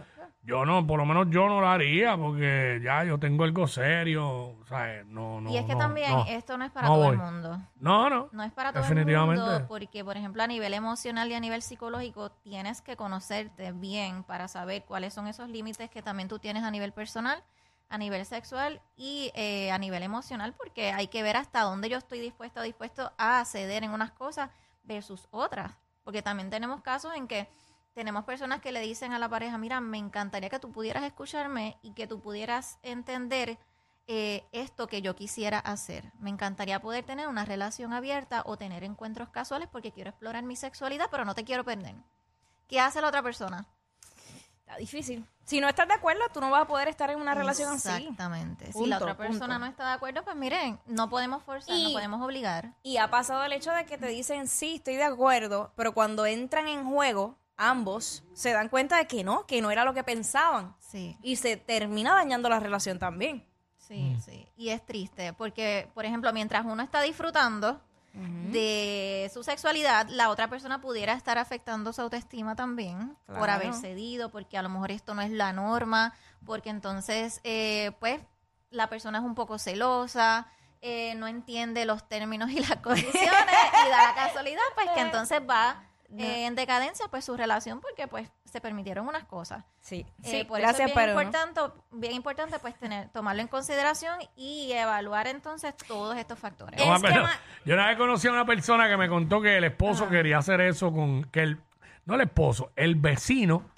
Yo 0.44 0.64
no, 0.66 0.84
por 0.87 0.99
lo 0.99 1.06
menos 1.06 1.28
yo 1.30 1.46
no 1.49 1.61
lo 1.61 1.68
haría 1.68 2.16
porque 2.16 2.80
ya 2.82 3.04
yo 3.04 3.18
tengo 3.18 3.44
algo 3.44 3.68
serio, 3.68 4.56
¿sabes? 4.68 5.06
No, 5.06 5.40
no. 5.40 5.50
y 5.50 5.56
es 5.56 5.64
que 5.64 5.75
no, 5.75 5.78
también 5.78 6.11
no. 6.11 6.25
esto 6.26 6.58
no 6.58 6.64
es 6.64 6.72
para 6.72 6.88
No 6.88 6.94
todo 6.94 7.04
voy. 7.04 7.12
el 7.14 7.18
mundo. 7.22 7.58
No, 7.76 8.11
no. 8.11 8.28
No 8.32 8.42
es 8.42 8.52
para 8.52 8.72
todo 8.72 8.82
el 8.82 8.88
Definitivamente. 8.88 9.40
mundo, 9.42 9.66
porque, 9.68 10.04
por 10.04 10.16
ejemplo, 10.16 10.42
a 10.42 10.46
nivel 10.49 10.75
emocional 10.75 11.30
y 11.30 11.34
a 11.34 11.40
nivel 11.40 11.62
psicológico, 11.62 12.32
tienes 12.32 12.82
que 12.82 12.96
conocerte 12.96 13.70
bien 13.72 14.25
para 14.25 14.49
saber 14.49 14.84
cuáles 14.84 15.14
son 15.14 15.28
esos 15.28 15.49
límites 15.49 15.88
que 15.90 16.02
también 16.02 16.28
tú 16.28 16.38
tienes 16.40 16.64
a 16.64 16.70
nivel 16.72 16.92
personal, 16.92 17.42
a 17.88 17.99
nivel 17.99 18.25
sexual 18.26 18.80
y 18.96 19.30
eh, 19.37 19.70
a 19.70 19.78
nivel 19.78 20.02
emocional, 20.02 20.54
porque 20.54 20.90
hay 20.92 21.06
que 21.06 21.22
ver 21.22 21.37
hasta 21.37 21.61
dónde 21.61 21.88
yo 21.88 21.99
estoy 21.99 22.18
dispuesta 22.18 22.61
o 22.61 22.64
dispuesto 22.64 23.12
a 23.16 23.44
ceder 23.44 23.84
en 23.84 23.92
unas 23.92 24.11
cosas 24.11 24.50
versus 24.82 25.28
otras. 25.30 25.72
Porque 26.02 26.20
también 26.20 26.50
tenemos 26.50 26.80
casos 26.80 27.14
en 27.14 27.28
que 27.28 27.49
tenemos 27.94 28.25
personas 28.25 28.61
que 28.61 28.72
le 28.72 28.80
dicen 28.80 29.12
a 29.12 29.18
la 29.18 29.28
pareja, 29.28 29.58
mira, 29.58 29.80
me 29.80 29.99
encantaría 29.99 30.49
que 30.49 30.58
tú 30.58 30.72
pudieras 30.72 31.04
escucharme 31.04 31.78
y 31.82 31.92
que 31.92 32.06
tú 32.06 32.20
pudieras 32.20 32.78
entender 32.82 33.58
eh, 34.08 34.44
esto 34.52 34.88
que 34.88 35.02
yo 35.02 35.14
quisiera 35.14 35.58
hacer. 35.58 36.12
Me 36.18 36.30
encantaría 36.30 36.80
poder 36.80 37.04
tener 37.04 37.28
una 37.28 37.44
relación 37.44 37.92
abierta 37.92 38.42
o 38.46 38.56
tener 38.56 38.82
encuentros 38.82 39.28
casuales 39.28 39.68
porque 39.70 39.92
quiero 39.92 40.11
explorar 40.11 40.42
mi 40.42 40.56
sexualidad, 40.56 41.08
pero 41.11 41.25
no 41.25 41.34
te 41.34 41.44
quiero 41.44 41.64
perder. 41.64 41.94
¿Qué 42.66 42.80
hace 42.80 43.00
la 43.00 43.08
otra 43.08 43.22
persona? 43.22 43.66
Está 44.61 44.76
difícil. 44.76 45.26
Si 45.44 45.61
no 45.61 45.68
estás 45.68 45.87
de 45.87 45.94
acuerdo, 45.94 46.22
tú 46.32 46.40
no 46.40 46.50
vas 46.50 46.62
a 46.62 46.66
poder 46.66 46.88
estar 46.88 47.11
en 47.11 47.20
una 47.20 47.34
relación 47.34 47.75
así. 47.75 47.88
Exactamente. 47.88 48.72
si 48.72 48.87
la 48.87 48.96
otra 48.96 49.16
persona 49.16 49.54
punto. 49.54 49.58
no 49.58 49.66
está 49.66 49.88
de 49.88 49.94
acuerdo, 49.94 50.25
pues 50.25 50.37
miren, 50.37 50.80
no 50.87 51.11
podemos 51.11 51.42
forzar, 51.42 51.76
no 51.76 51.92
podemos 51.92 52.22
obligar. 52.22 52.75
Y 52.82 52.96
ha 52.96 53.11
pasado 53.11 53.42
el 53.44 53.52
hecho 53.52 53.72
de 53.72 53.84
que 53.84 53.99
te 53.99 54.06
dicen, 54.06 54.49
sí, 54.49 54.76
estoy 54.76 54.96
de 54.96 55.04
acuerdo, 55.04 55.72
pero 55.76 55.92
cuando 55.92 56.26
entran 56.26 56.68
en 56.68 56.84
juego, 56.84 57.37
ambos 57.69 58.25
se 58.33 58.52
dan 58.52 58.69
cuenta 58.69 58.97
de 58.97 59.07
que 59.07 59.25
no, 59.25 59.47
que 59.47 59.62
no 59.62 59.71
era 59.71 59.85
lo 59.85 59.95
que 59.95 60.04
pensaban. 60.04 60.75
Sí. 60.78 61.16
Y 61.23 61.37
se 61.37 61.57
termina 61.57 62.14
dañando 62.14 62.49
la 62.49 62.61
relación 62.61 62.99
también. 62.99 63.47
Sí, 63.78 64.16
sí. 64.25 64.49
Y 64.57 64.71
es 64.71 64.85
triste 64.85 65.33
porque, 65.33 65.90
por 65.95 66.04
ejemplo, 66.04 66.33
mientras 66.33 66.64
uno 66.64 66.83
está 66.83 67.02
disfrutando 67.02 67.81
de 68.14 69.31
su 69.33 69.42
sexualidad, 69.42 70.07
la 70.11 70.28
otra 70.28 70.49
persona 70.49 70.83
pudiera 70.83 71.14
estar 71.14 71.38
afectando 71.38 71.95
su 71.95 72.02
autoestima 72.02 72.54
también 72.54 73.16
por 73.26 73.49
haber 73.49 73.73
cedido, 73.73 74.31
porque 74.31 74.59
a 74.59 74.62
lo 74.62 74.69
mejor 74.69 74.90
esto 74.90 75.14
no 75.14 75.23
es 75.23 75.31
la 75.31 75.54
norma, 75.54 76.12
porque 76.45 76.69
entonces, 76.69 77.40
eh, 77.42 77.92
pues, 78.00 78.21
la 78.69 78.90
persona 78.90 79.19
es 79.19 79.25
un 79.25 79.35
poco 79.35 79.59
celosa, 79.59 80.47
eh, 80.83 81.14
no 81.14 81.26
entiende 81.26 81.87
los 81.87 82.07
términos 82.07 82.50
y 82.50 82.61
las 82.61 82.76
condiciones 82.83 83.25
y 83.25 83.88
da 83.88 84.02
la 84.02 84.14
casualidad, 84.14 84.61
pues, 84.75 84.90
que 84.90 85.00
entonces 85.00 85.40
va 85.49 85.83
eh, 86.19 86.47
en 86.47 86.54
decadencia, 86.54 87.07
pues, 87.09 87.25
su 87.25 87.37
relación 87.37 87.81
porque, 87.81 88.07
pues, 88.09 88.31
se 88.45 88.61
permitieron 88.61 89.09
unas 89.09 89.25
cosas. 89.25 89.64
Sí, 89.81 90.07
Eh, 90.23 90.31
sí, 90.31 90.45
por 90.45 90.59
gracias, 90.61 90.81
eso 90.81 90.88
es 90.88 90.95
bien 90.95 91.07
pero 91.07 91.14
no. 91.14 91.23
importante, 91.23 91.61
bien 91.90 92.12
importante 92.12 92.59
pues 92.59 92.78
tener, 92.78 93.09
tomarlo 93.11 93.40
en 93.42 93.49
consideración 93.49 94.19
y 94.37 94.73
evaluar 94.73 95.26
entonces 95.26 95.75
todos 95.88 96.16
estos 96.16 96.38
factores. 96.38 96.78
No, 96.78 96.95
pero 97.00 97.25
yo 97.64 97.75
una 97.75 97.87
vez 97.88 97.97
conocí 97.97 98.28
a 98.28 98.33
una 98.33 98.45
persona 98.45 98.88
que 98.88 98.97
me 98.97 99.09
contó 99.09 99.40
que 99.40 99.57
el 99.57 99.64
esposo 99.64 100.09
quería 100.09 100.38
hacer 100.38 100.61
eso 100.61 100.92
con 100.92 101.25
que 101.25 101.42
el 101.42 101.61
no 102.04 102.16
el 102.16 102.23
esposo, 102.23 102.73
el 102.75 102.97
vecino 102.97 103.71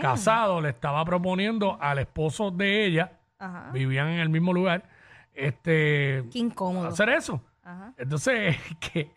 casado 0.00 0.60
le 0.62 0.70
estaba 0.70 1.04
proponiendo 1.04 1.76
al 1.80 1.98
esposo 1.98 2.50
de 2.50 2.86
ella, 2.86 3.12
Ajá. 3.38 3.70
vivían 3.72 4.08
en 4.08 4.20
el 4.20 4.30
mismo 4.30 4.52
lugar, 4.54 4.88
este 5.34 6.24
Qué 6.32 6.38
incómodo. 6.38 6.88
hacer 6.88 7.10
eso. 7.10 7.40
Ajá. 7.62 7.92
Entonces, 7.96 8.56
que, 8.80 9.12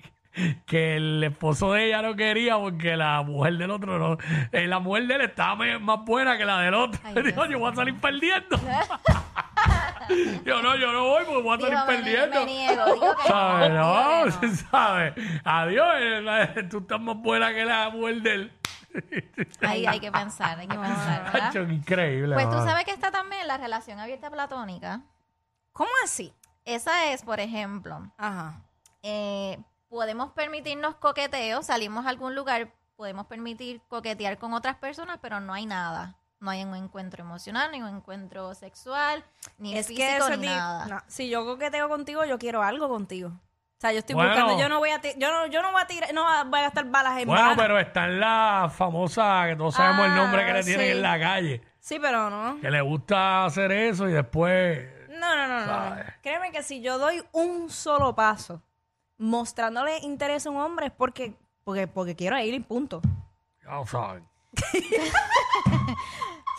que 0.65 0.95
el 0.97 1.23
esposo 1.23 1.73
de 1.73 1.87
ella 1.87 2.01
no 2.01 2.15
quería 2.15 2.57
porque 2.57 2.95
la 2.95 3.21
mujer 3.23 3.57
del 3.57 3.71
otro 3.71 3.97
no. 3.99 4.17
eh, 4.51 4.67
la 4.67 4.79
mujer 4.79 5.07
de 5.07 5.15
él 5.15 5.21
estaba 5.21 5.55
me- 5.55 5.79
más 5.79 6.03
buena 6.05 6.37
que 6.37 6.45
la 6.45 6.59
del 6.61 6.73
otro. 6.75 6.99
Ay, 7.03 7.13
Dijo, 7.15 7.23
Dios 7.45 7.47
yo 7.51 7.59
voy 7.59 7.71
a 7.71 7.75
salir 7.75 7.95
perdiendo. 7.99 8.57
yo 10.45 10.61
no, 10.61 10.75
yo 10.75 10.91
no 10.91 11.03
voy 11.05 11.23
porque 11.25 11.41
voy 11.41 11.57
a 11.57 11.61
salir 11.61 11.77
me, 11.77 11.85
perdiendo. 11.85 12.39
me 12.41 12.45
niego, 12.45 12.85
digo 12.93 13.15
que 13.21 13.27
¿Sabes? 13.27 13.69
no, 13.71 13.75
No, 13.75 14.25
digo 14.25 14.39
que 14.39 14.47
no. 14.47 14.55
¿sabes? 14.55 15.13
Adiós, 15.43 15.87
eh, 15.99 16.21
la- 16.21 16.53
tú 16.69 16.79
estás 16.79 16.99
más 17.01 17.17
buena 17.17 17.53
que 17.53 17.65
la 17.65 17.89
mujer 17.89 18.21
de 18.21 18.33
él. 18.33 18.53
Ahí 19.61 19.85
hay 19.85 19.99
que 19.99 20.11
pensar, 20.11 20.59
hay 20.59 20.67
que 20.67 20.77
pensar, 20.79 21.23
¿verdad? 21.25 21.47
Hacho, 21.49 21.61
increíble. 21.63 22.33
Pues 22.33 22.49
tú 22.49 22.55
mano. 22.55 22.65
sabes 22.65 22.85
que 22.85 22.91
está 22.91 23.11
también 23.11 23.47
la 23.47 23.57
relación 23.57 23.99
abierta 23.99 24.29
platónica. 24.31 25.01
¿Cómo 25.73 25.89
así? 26.03 26.33
Esa 26.65 27.11
es, 27.13 27.23
por 27.23 27.39
ejemplo, 27.39 28.11
Ajá. 28.17 28.61
eh, 29.03 29.59
podemos 29.89 30.31
permitirnos 30.31 30.95
coqueteos, 30.95 31.65
salimos 31.65 32.05
a 32.05 32.09
algún 32.09 32.35
lugar, 32.35 32.71
podemos 32.95 33.25
permitir 33.25 33.81
coquetear 33.87 34.37
con 34.37 34.53
otras 34.53 34.75
personas, 34.77 35.19
pero 35.21 35.39
no 35.39 35.53
hay 35.53 35.65
nada. 35.65 36.15
No 36.39 36.51
hay 36.51 36.63
un 36.63 36.73
encuentro 36.73 37.21
emocional, 37.21 37.69
ni 37.71 37.81
un 37.81 37.89
encuentro 37.97 38.53
sexual, 38.55 39.25
ni 39.57 39.77
es 39.77 39.87
físico, 39.87 40.07
que 40.07 40.17
eso 40.17 40.37
ni 40.37 40.47
nada. 40.47 40.85
no, 40.85 41.01
si 41.07 41.29
yo 41.29 41.43
coqueteo 41.43 41.89
contigo, 41.89 42.23
yo 42.23 42.39
quiero 42.39 42.63
algo 42.63 42.87
contigo. 42.87 43.27
O 43.29 43.81
sea, 43.81 43.91
yo 43.91 43.99
estoy 43.99 44.15
Bueno. 44.15 44.31
buscando, 44.31 44.57
yo 44.59 44.69
no 44.69 44.79
voy 44.79 44.89
a 44.91 45.01
yo 45.01 45.31
no, 45.31 45.47
yo 45.47 45.61
no 45.61 45.71
voy 45.73 45.81
a 45.81 45.87
tirar, 45.87 46.13
no 46.13 46.23
voy 46.45 46.59
a 46.59 46.63
gastar 46.63 46.85
balas 46.85 47.17
en 47.21 47.27
Bueno, 47.27 47.53
pero 47.57 47.77
está 47.79 48.05
en 48.05 48.19
la 48.21 48.71
famosa, 48.73 49.45
que 49.47 49.55
todos 49.57 49.75
sabemos 49.75 50.05
el 50.05 50.11
Ah, 50.13 50.15
nombre 50.15 50.45
que 50.45 50.53
le 50.53 50.63
tienen 50.63 50.85
sí. 50.85 50.91
en 50.93 51.01
la 51.01 51.19
calle. 51.19 51.61
Sí, 51.79 51.97
pero 51.99 52.29
no. 52.29 52.59
Que 52.61 52.71
le 52.71 52.81
gusta 52.81 53.45
hacer 53.45 53.71
eso 53.73 54.07
y 54.07 54.11
después. 54.13 54.87
No, 55.09 55.35
no, 55.35 55.47
no, 55.47 55.65
no, 55.65 55.89
no. 55.95 56.01
Créeme 56.21 56.51
que 56.51 56.63
si 56.63 56.81
yo 56.81 56.97
doy 56.99 57.21
un 57.33 57.69
solo 57.69 58.15
paso 58.15 58.61
mostrándole 59.19 59.99
interés 59.99 60.47
a 60.47 60.49
un 60.49 60.57
hombre 60.57 60.87
es 60.87 60.91
porque, 60.91 61.35
porque, 61.63 61.85
porque 61.87 62.15
quiero 62.15 62.37
ir 62.39 62.55
y 62.55 62.59
punto. 62.61 62.99
Ya 63.63 63.75
lo 63.75 63.85
saben. 63.85 64.27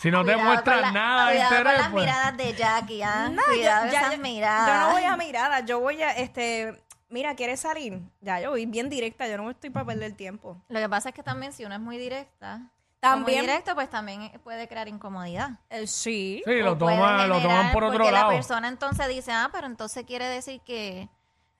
si 0.01 0.09
no 0.09 0.19
te 0.23 0.33
Cuidado 0.33 0.43
muestras 0.49 0.75
con 0.77 0.81
la- 0.85 0.91
nada 0.91 1.29
de 1.29 1.35
cuidado 1.35 1.49
con 1.49 1.57
interés, 1.59 1.79
las 1.81 1.89
pues. 1.91 2.03
miradas 2.05 2.37
de 2.37 2.53
Jackie, 2.53 3.01
¿ah? 3.03 3.29
No, 3.29 3.41
cuidado 3.47 3.81
con 3.83 3.91
ya- 3.91 3.99
esas 3.99 4.15
yo- 4.15 4.21
miradas. 4.21 4.67
yo 4.67 4.79
no 4.87 4.91
voy 4.93 5.03
a 5.03 5.17
miradas, 5.17 5.65
yo 5.65 5.79
voy 5.79 6.01
a, 6.01 6.11
este, 6.11 6.81
mira, 7.09 7.35
¿quieres 7.35 7.59
salir? 7.59 7.99
Ya, 8.21 8.39
yo 8.39 8.51
voy 8.51 8.65
bien 8.65 8.89
directa, 8.89 9.27
yo 9.27 9.37
no 9.37 9.49
estoy 9.49 9.69
para 9.69 9.85
perder 9.85 10.13
tiempo. 10.13 10.57
Lo 10.69 10.79
que 10.79 10.89
pasa 10.89 11.09
es 11.09 11.15
que 11.15 11.23
también 11.23 11.53
si 11.53 11.65
uno 11.65 11.75
es 11.75 11.81
muy 11.81 11.97
directa, 11.97 12.61
También- 12.99 13.39
muy 13.39 13.47
directo, 13.47 13.75
pues 13.75 13.89
también 13.89 14.31
puede 14.43 14.67
crear 14.67 14.87
incomodidad. 14.87 15.51
Eh, 15.69 15.87
sí. 15.87 16.41
Sí, 16.45 16.55
lo 16.61 16.73
O 16.73 16.77
puede 16.77 16.95
toman, 16.95 17.29
lo 17.29 17.39
toman 17.41 17.71
por 17.71 17.83
otro 17.83 17.97
porque 17.99 18.11
lado. 18.11 18.29
la 18.29 18.33
persona 18.35 18.67
entonces 18.69 19.07
dice, 19.07 19.31
ah, 19.31 19.49
pero 19.51 19.67
entonces 19.67 20.05
quiere 20.05 20.25
decir 20.25 20.61
que, 20.61 21.09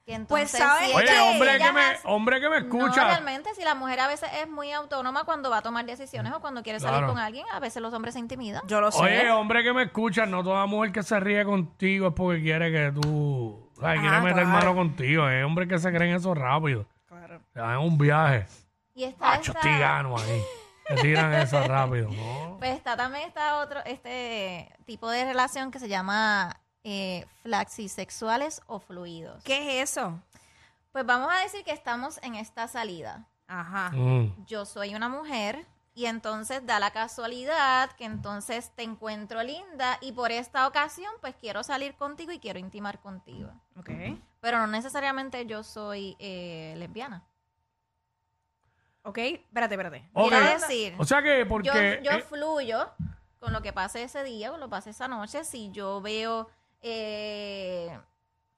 que 0.06 0.14
entonces... 0.16 0.50
Pues, 0.52 0.64
¿sabes 0.64 0.90
si? 0.90 0.96
Oye, 0.96 1.06
ella- 1.12 1.24
hombre 1.26 1.56
ella 1.56 1.66
que, 1.68 1.74
me, 1.74 1.82
hace- 1.82 2.02
hombre 2.08 2.40
que 2.42 2.50
me 2.50 2.62
No, 2.62 2.66
escucha. 2.66 3.04
realmente, 3.06 3.54
si 3.56 3.64
la 3.64 3.76
mujer 3.76 4.00
a 4.00 4.08
veces 4.08 4.30
es 4.42 4.50
muy 4.50 4.72
autónoma 4.72 5.24
cuando 5.26 5.50
va 5.50 5.58
a 5.58 5.62
tomar 5.62 5.86
decisiones 5.86 6.34
o 6.34 6.40
cuando 6.42 6.64
quiere 6.64 6.80
salir 6.80 6.98
Claro. 7.00 7.14
con 7.14 7.18
alguien, 7.22 7.46
a 7.54 7.60
veces 7.60 7.82
los 7.82 7.94
hombres 7.94 8.14
se 8.16 8.20
intimidan. 8.20 8.62
Yo 8.68 8.82
lo 8.82 8.92
sé. 8.92 9.02
Oye, 9.02 9.32
hombre 9.32 9.64
que 9.64 9.74
me 9.74 9.84
escucha, 9.84 10.26
no 10.26 10.44
toda 10.44 10.66
mujer 10.66 10.92
que 10.92 11.04
se 11.04 11.20
ríe 11.20 11.46
contigo 11.46 12.08
es 12.08 12.14
porque 12.16 12.42
quiere 12.42 12.72
que 12.72 12.92
tú. 13.00 13.70
O 13.78 13.82
sea, 13.82 13.94
quiere 14.00 14.20
meter 14.22 14.44
claro. 14.44 14.50
mano 14.50 14.76
contigo. 14.76 15.28
Es 15.30 15.44
hombre 15.44 15.68
que 15.68 15.80
se 15.80 15.92
creen 15.92 16.16
eso 16.16 16.34
rápido. 16.36 16.86
Claro. 17.08 17.42
Dan 17.54 17.78
un 17.80 17.98
viaje. 17.98 18.46
Y 18.94 19.06
está 19.06 19.26
Macho, 19.28 19.52
esta- 19.54 19.62
tigano 19.62 20.16
ahí. 20.18 20.42
Se 20.88 20.96
tiran 20.96 21.34
eso 21.34 21.62
rápido. 21.68 22.10
¿no? 22.12 22.58
Pues 22.60 22.72
está 22.76 22.98
también 22.98 23.28
está 23.28 23.58
otro, 23.58 23.80
este 23.86 24.70
tipo 24.86 25.10
de 25.10 25.26
relación 25.26 25.72
que 25.72 25.80
se 25.80 25.88
llama 25.88 26.58
eh, 26.84 27.26
flaxisexuales 27.44 28.62
o 28.68 28.80
fluidos. 28.80 29.44
¿Qué 29.44 29.82
es 29.82 29.92
eso? 29.92 30.20
Pues 30.92 31.06
vamos 31.06 31.30
a 31.32 31.40
decir 31.40 31.64
que 31.64 31.72
estamos 31.72 32.20
en 32.24 32.36
esta 32.36 32.68
salida. 32.68 33.28
Ajá. 33.48 33.92
Mm. 33.92 34.46
Yo 34.46 34.66
soy 34.66 34.96
una 34.96 35.10
mujer 35.10 35.66
y 35.94 36.06
entonces 36.06 36.66
da 36.66 36.80
la 36.80 36.92
casualidad 36.92 37.92
que 37.92 38.06
entonces 38.06 38.72
te 38.76 38.84
encuentro 38.84 39.44
linda 39.44 39.98
y 40.02 40.14
por 40.14 40.32
esta 40.32 40.68
ocasión 40.68 41.12
pues 41.22 41.36
quiero 41.36 41.64
salir 41.64 41.96
contigo 41.96 42.32
y 42.32 42.40
quiero 42.40 42.60
intimar 42.60 43.00
contigo. 43.00 43.52
Ok. 43.78 43.90
Pero 44.40 44.58
no 44.60 44.68
necesariamente 44.68 45.46
yo 45.46 45.64
soy 45.64 46.16
eh, 46.20 46.76
lesbiana. 46.78 47.24
Ok, 49.04 49.18
espérate, 49.18 49.74
espérate. 49.74 50.10
Ok. 50.14 50.30
Quiero 50.30 50.46
decir, 50.46 50.96
O 50.98 51.06
sea 51.06 51.22
que 51.22 51.40
yo, 51.40 51.48
porque. 51.48 52.02
yo 52.04 52.12
eh, 52.12 52.22
fluyo 52.22 52.90
con 53.40 53.52
lo 53.54 53.62
que 53.62 53.74
pase 53.74 54.04
ese 54.04 54.24
día, 54.24 54.52
con 54.52 54.60
lo 54.60 54.68
que 54.68 54.72
pase 54.72 54.90
esa 54.92 55.08
noche. 55.08 55.44
Si 55.44 55.72
yo 55.72 56.02
veo 56.02 56.50
eh, 56.82 57.98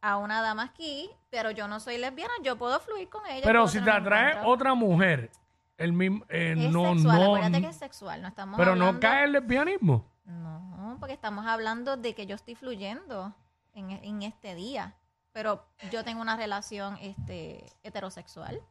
a 0.01 0.17
una 0.17 0.41
dama 0.41 0.63
aquí, 0.63 1.09
pero 1.29 1.51
yo 1.51 1.67
no 1.67 1.79
soy 1.79 1.97
lesbiana, 1.97 2.33
yo 2.43 2.57
puedo 2.57 2.79
fluir 2.79 3.09
con 3.09 3.25
ella. 3.27 3.41
pero 3.43 3.67
si 3.67 3.79
te 3.81 3.89
atrae 3.91 4.29
encuentro. 4.31 4.51
otra 4.51 4.73
mujer, 4.73 5.31
el 5.77 5.93
mismo. 5.93 6.25
eh, 6.29 6.55
es 6.57 6.71
no, 6.71 6.93
sexual, 6.93 7.19
no. 7.19 7.25
acuérdate 7.35 7.61
que 7.61 7.67
es 7.69 7.75
sexual, 7.77 8.21
no 8.21 8.27
estamos 8.27 8.57
Pero 8.57 8.75
no 8.75 8.99
cae 8.99 9.25
el 9.25 9.31
lesbianismo. 9.33 10.05
No, 10.25 10.97
porque 10.99 11.13
estamos 11.13 11.45
hablando 11.45 11.97
de 11.97 12.13
que 12.15 12.25
yo 12.25 12.35
estoy 12.35 12.55
fluyendo 12.55 13.33
en, 13.73 13.91
en 13.91 14.21
este 14.23 14.55
día, 14.55 14.95
pero 15.31 15.65
yo 15.91 16.03
tengo 16.03 16.21
una 16.21 16.37
relación 16.37 16.97
este 17.01 17.65
heterosexual. 17.83 18.61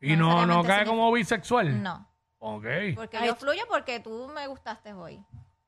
Y 0.00 0.16
No 0.16 0.46
no, 0.46 0.62
cae 0.62 0.86
como 0.86 1.10
bisexual. 1.12 1.82
No, 1.82 2.06
Ok. 2.38 2.64
porque 2.94 3.16
Ay, 3.18 3.26
yo 3.26 3.34
fluyo 3.34 3.62
porque 3.68 3.98
tú 4.00 4.30
me 4.32 4.46
gustaste 4.46 4.92
hoy. 4.92 5.20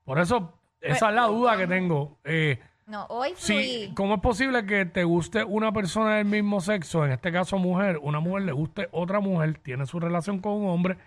Por 0.05 0.19
eso, 0.19 0.57
esa 0.79 1.09
es 1.09 1.15
la 1.15 1.23
duda 1.27 1.57
que 1.57 1.67
tengo. 1.67 2.17
Eh, 2.23 2.59
No, 2.91 3.05
hoy 3.07 3.29
Sí, 3.37 3.53
fluí. 3.53 3.93
¿cómo 3.95 4.15
es 4.15 4.19
posible 4.21 4.65
que 4.65 4.85
te 4.85 5.05
guste 5.05 5.45
una 5.45 5.71
persona 5.71 6.17
del 6.17 6.25
mismo 6.25 6.59
sexo, 6.59 7.05
en 7.05 7.13
este 7.13 7.31
caso 7.31 7.57
mujer, 7.57 7.97
una 8.01 8.19
mujer 8.19 8.43
le 8.43 8.51
guste 8.51 8.89
otra 8.91 9.21
mujer, 9.21 9.57
tiene 9.63 9.85
su 9.85 9.97
relación 9.97 10.39
con 10.39 10.51
un 10.51 10.69
hombre, 10.69 10.97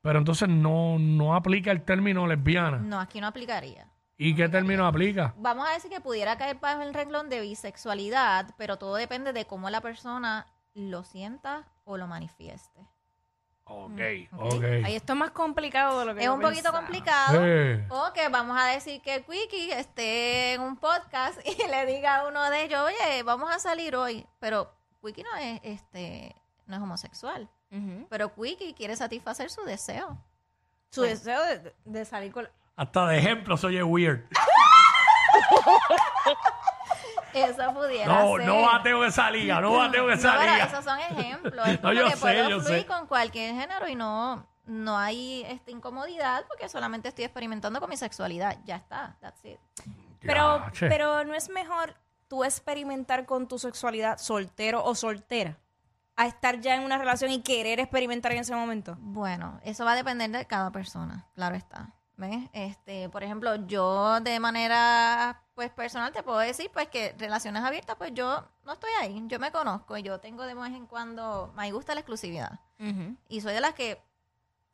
Pero 0.00 0.18
entonces 0.18 0.48
no, 0.48 0.98
no 0.98 1.34
aplica 1.34 1.70
el 1.70 1.82
término 1.82 2.26
lesbiana. 2.26 2.78
No, 2.78 2.98
aquí 2.98 3.20
no 3.20 3.26
aplicaría. 3.26 3.86
¿Y 4.16 4.34
qué 4.34 4.48
término 4.48 4.86
aplica? 4.86 5.34
Vamos 5.36 5.68
a 5.68 5.74
decir 5.74 5.90
que 5.90 6.00
pudiera 6.00 6.38
caer 6.38 6.58
bajo 6.58 6.80
el 6.80 6.94
renglón 6.94 7.28
de 7.28 7.40
bisexualidad, 7.42 8.54
pero 8.56 8.78
todo 8.78 8.94
depende 8.96 9.34
de 9.34 9.44
cómo 9.44 9.68
la 9.68 9.82
persona 9.82 10.46
lo 10.74 11.04
sienta 11.04 11.68
o 11.84 11.98
lo 11.98 12.06
manifieste. 12.06 12.80
Ok, 13.64 14.00
ok. 14.32 14.52
ok. 14.54 14.64
Ahí 14.84 14.96
esto 14.96 15.12
es 15.12 15.18
más 15.18 15.30
complicado 15.30 16.00
de 16.00 16.06
lo 16.06 16.14
que 16.14 16.20
Es 16.20 16.26
yo 16.26 16.34
un 16.34 16.40
poquito 16.40 16.62
pensaba. 16.72 16.78
complicado. 16.80 17.40
O 17.90 18.12
que 18.12 18.28
vamos 18.28 18.58
a 18.60 18.66
decir 18.66 19.00
que 19.00 19.22
Quickie 19.24 19.72
esté 19.72 20.54
en 20.54 20.60
un 20.62 20.76
podcast 20.76 21.38
y 21.46 21.68
le 21.68 21.86
diga 21.86 22.18
a 22.20 22.28
uno 22.28 22.50
de 22.50 22.64
ellos, 22.64 22.80
oye, 22.80 23.22
vamos 23.22 23.50
a 23.54 23.58
salir 23.58 23.94
hoy. 23.96 24.26
Pero 24.40 24.74
Quickie 25.02 25.22
no 25.22 25.34
es, 25.36 25.60
este, 25.62 26.34
no 26.66 26.76
es 26.76 26.82
homosexual. 26.82 27.48
Ujú. 27.70 28.06
Pero 28.10 28.34
Quickie 28.34 28.74
quiere 28.74 28.96
satisfacer 28.96 29.48
su 29.48 29.62
deseo. 29.64 30.18
Su 30.90 31.02
deseo 31.02 31.42
de, 31.44 31.74
de 31.86 32.04
salir 32.04 32.32
con... 32.32 32.44
la- 32.44 32.50
Hasta 32.76 33.06
de 33.06 33.18
ejemplo 33.18 33.56
soy 33.56 33.80
weird. 33.82 34.26
Eso 37.34 37.72
pudiera 37.74 38.06
No, 38.06 38.36
ser. 38.36 38.46
no 38.46 38.62
bateo 38.62 39.04
esa 39.04 39.30
liga, 39.30 39.60
no 39.60 39.72
bateo 39.74 40.06
No, 40.06 40.12
esa 40.12 40.36
pero 40.38 40.52
liga. 40.52 40.64
esos 40.66 40.84
son 40.84 40.98
ejemplos. 40.98 41.66
Es 41.68 41.74
No, 41.82 41.88
como 41.88 41.92
yo 41.94 42.04
que 42.06 42.12
sé, 42.12 42.20
puedo 42.20 42.48
yo 42.50 42.60
fluir 42.60 42.80
sé. 42.80 42.86
con 42.86 43.06
cualquier 43.06 43.54
género 43.54 43.88
y 43.88 43.94
no, 43.94 44.46
no 44.66 44.98
hay 44.98 45.42
esta 45.48 45.70
incomodidad 45.70 46.44
porque 46.48 46.68
solamente 46.68 47.08
estoy 47.08 47.24
experimentando 47.24 47.80
con 47.80 47.88
mi 47.90 47.96
sexualidad. 47.96 48.58
Ya 48.64 48.76
está, 48.76 49.16
that's 49.20 49.44
it. 49.44 49.58
Pero, 50.20 50.58
Ya, 50.72 50.88
pero 50.88 51.24
no 51.24 51.34
es 51.34 51.48
mejor 51.48 51.96
tú 52.28 52.44
experimentar 52.44 53.26
con 53.26 53.48
tu 53.48 53.58
sexualidad 53.58 54.18
soltero 54.18 54.84
o 54.84 54.94
soltera 54.94 55.58
a 56.16 56.26
estar 56.26 56.60
ya 56.60 56.74
en 56.76 56.82
una 56.84 56.98
relación 56.98 57.30
y 57.30 57.42
querer 57.42 57.80
experimentar 57.80 58.32
en 58.32 58.38
ese 58.38 58.54
momento. 58.54 58.96
Bueno, 59.00 59.58
eso 59.64 59.84
va 59.84 59.92
a 59.92 59.96
depender 59.96 60.30
de 60.30 60.46
cada 60.46 60.70
persona, 60.70 61.26
claro 61.34 61.56
está. 61.56 61.90
¿Ves? 62.18 62.44
Este, 62.52 63.08
por 63.08 63.24
ejemplo, 63.24 63.56
yo 63.66 64.20
de 64.20 64.38
manera 64.38 65.42
pues 65.62 65.70
personal 65.76 66.12
te 66.12 66.22
puedo 66.22 66.38
decir 66.38 66.70
pues 66.72 66.88
que 66.88 67.14
relaciones 67.18 67.62
abiertas 67.62 67.96
pues 67.96 68.12
yo 68.14 68.44
no 68.64 68.72
estoy 68.72 68.90
ahí, 69.00 69.22
yo 69.26 69.38
me 69.38 69.52
conozco 69.52 69.96
y 69.96 70.02
yo 70.02 70.18
tengo 70.20 70.44
de 70.44 70.54
vez 70.54 70.72
en 70.72 70.86
cuando 70.86 71.52
me 71.56 71.70
gusta 71.72 71.94
la 71.94 72.00
exclusividad 72.00 72.58
y 73.28 73.40
soy 73.40 73.52
de 73.54 73.60
las 73.60 73.74
que 73.74 74.02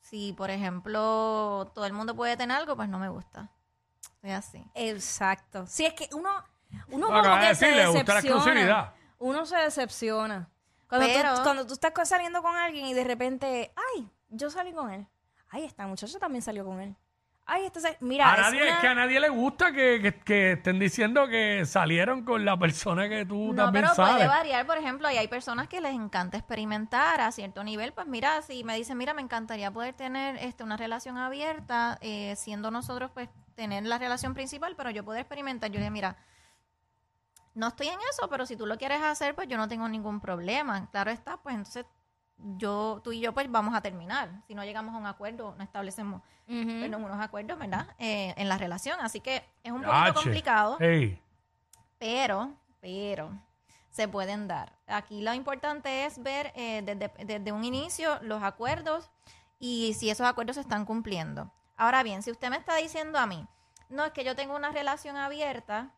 si 0.01 0.33
por 0.33 0.51
ejemplo 0.51 1.71
todo 1.75 1.85
el 1.85 1.93
mundo 1.93 2.15
puede 2.17 2.37
tener 2.37 2.57
algo 2.57 2.75
pues 2.77 2.89
no 2.89 2.99
me 2.99 3.09
gusta. 3.09 3.51
Soy 4.21 4.31
así. 4.31 4.65
Exacto. 4.75 5.67
Si 5.67 5.85
es 5.87 5.93
que 5.95 6.09
uno, 6.13 6.31
uno 6.89 7.07
como 7.09 7.23
de 7.37 7.49
que 7.49 7.55
se 7.55 7.67
decir, 7.67 7.77
le 7.77 7.87
gusta 7.87 7.99
la 8.15 8.15
decepciona. 8.15 8.37
exclusividad. 8.37 8.93
Uno 9.19 9.47
se 9.47 9.57
decepciona. 9.57 10.49
Cuando, 10.89 11.07
Pero- 11.07 11.35
tú, 11.37 11.43
cuando 11.43 11.67
tú 11.67 11.75
estás 11.75 12.09
saliendo 12.09 12.43
con 12.43 12.57
alguien 12.57 12.87
y 12.87 12.95
de 12.95 13.05
repente, 13.05 13.73
ay, 13.95 14.11
yo 14.31 14.51
salí 14.51 14.73
con 14.73 14.91
él. 14.91 15.07
Ay, 15.51 15.65
esta 15.65 15.87
muchacha 15.87 16.19
también 16.19 16.43
salió 16.43 16.65
con 16.65 16.81
él. 16.81 16.97
Ay, 17.51 17.71
sal- 17.75 17.97
Mira, 18.01 18.31
a 18.31 18.35
es 18.35 18.41
nadie, 18.43 18.63
una- 18.63 18.71
es 18.75 18.79
que 18.79 18.87
a 18.89 18.95
nadie 18.95 19.21
le 19.21 19.31
gusta 19.31 19.73
que, 19.73 20.01
que- 20.03 20.21
que 20.21 20.53
estén 20.53 20.79
diciendo 20.79 21.27
que 21.29 21.65
salieron 21.65 22.23
con 22.23 22.45
la 22.45 22.59
persona 22.59 23.09
que 23.09 23.25
tú 23.25 23.55
No, 23.55 23.65
también 23.65 23.85
pero 23.87 23.97
puede 23.97 24.09
sabes. 24.11 24.29
variar, 24.29 24.67
por 24.67 24.77
ejemplo, 24.77 25.11
y 25.11 25.17
hay 25.17 25.29
personas 25.29 25.67
que 25.67 25.81
les 25.81 25.95
encanta 25.95 26.37
experimentar 26.37 27.23
a 27.23 27.33
cierto 27.33 27.65
nivel, 27.65 27.95
pues 27.95 28.07
mira, 28.07 28.43
si 28.43 28.65
me 28.65 28.77
dicen, 28.77 28.99
mira, 28.99 29.15
me 29.15 29.23
encantaría 29.23 29.71
poder 29.71 29.95
tener 29.95 30.37
este 30.37 30.63
una 30.63 30.77
relación 30.77 31.17
abierta, 31.17 31.97
eh, 32.03 32.35
siendo 32.37 32.71
nosotros, 32.71 33.11
pues, 33.15 33.31
tener 33.55 33.85
la 33.87 33.97
relación 33.97 34.35
principal, 34.35 34.77
pero 34.77 34.91
yo 34.91 35.03
poder 35.03 35.23
experimentar, 35.23 35.71
yo 35.71 35.79
dije, 35.79 35.91
mira, 35.91 36.19
no 37.55 37.69
estoy 37.69 37.89
en 37.89 37.99
eso, 38.13 38.29
pero 38.29 38.45
si 38.47 38.57
tú 38.57 38.67
lo 38.67 38.77
quieres 38.77 39.01
hacer, 39.03 39.35
pues 39.35 39.49
yo 39.49 39.57
no 39.57 39.67
tengo 39.69 39.89
ningún 39.89 40.21
problema. 40.21 40.89
Claro 40.91 41.11
está, 41.11 41.39
pues 41.39 41.55
entonces 41.57 41.87
yo, 42.57 43.01
tú 43.03 43.13
y 43.13 43.21
yo, 43.21 43.33
pues 43.33 43.51
vamos 43.51 43.75
a 43.75 43.81
terminar. 43.81 44.31
Si 44.47 44.55
no 44.55 44.65
llegamos 44.65 44.95
a 44.95 44.99
un 44.99 45.07
acuerdo, 45.07 45.55
no 45.57 45.65
establecemos 45.65 46.23
perdón, 46.47 47.05
unos 47.05 47.21
acuerdos, 47.21 47.59
¿verdad? 47.59 47.87
Eh, 47.99 48.35
en 48.37 48.49
la 48.49 48.57
relación. 48.59 48.99
Así 49.01 49.21
que 49.21 49.45
es 49.63 49.73
un 49.73 49.83
poquito 49.83 50.15
complicado. 50.15 50.79
Pero, 51.99 52.53
pero, 52.81 53.31
se 53.91 54.09
pueden 54.09 54.47
dar. 54.47 54.73
Aquí 54.87 55.21
lo 55.21 55.35
importante 55.35 56.07
es 56.07 56.23
ver 56.23 56.53
eh, 56.55 56.83
desde, 56.85 57.11
desde 57.25 57.53
un 57.53 57.65
inicio 57.65 58.19
los 58.23 58.43
acuerdos 58.43 59.11
y 59.59 59.95
si 59.95 60.09
esos 60.09 60.27
acuerdos 60.27 60.55
se 60.55 60.63
están 60.63 60.85
cumpliendo. 60.85 61.51
Ahora 61.77 62.03
bien, 62.03 62.23
si 62.23 62.31
usted 62.31 62.51
me 62.51 62.57
está 62.57 62.77
diciendo 62.77 63.19
a 63.19 63.27
mí, 63.27 63.47
no, 63.89 64.05
es 64.05 64.13
que 64.13 64.25
yo 64.25 64.37
tengo 64.37 64.55
una 64.55 64.71
relación 64.71 65.17
abierta, 65.17 65.91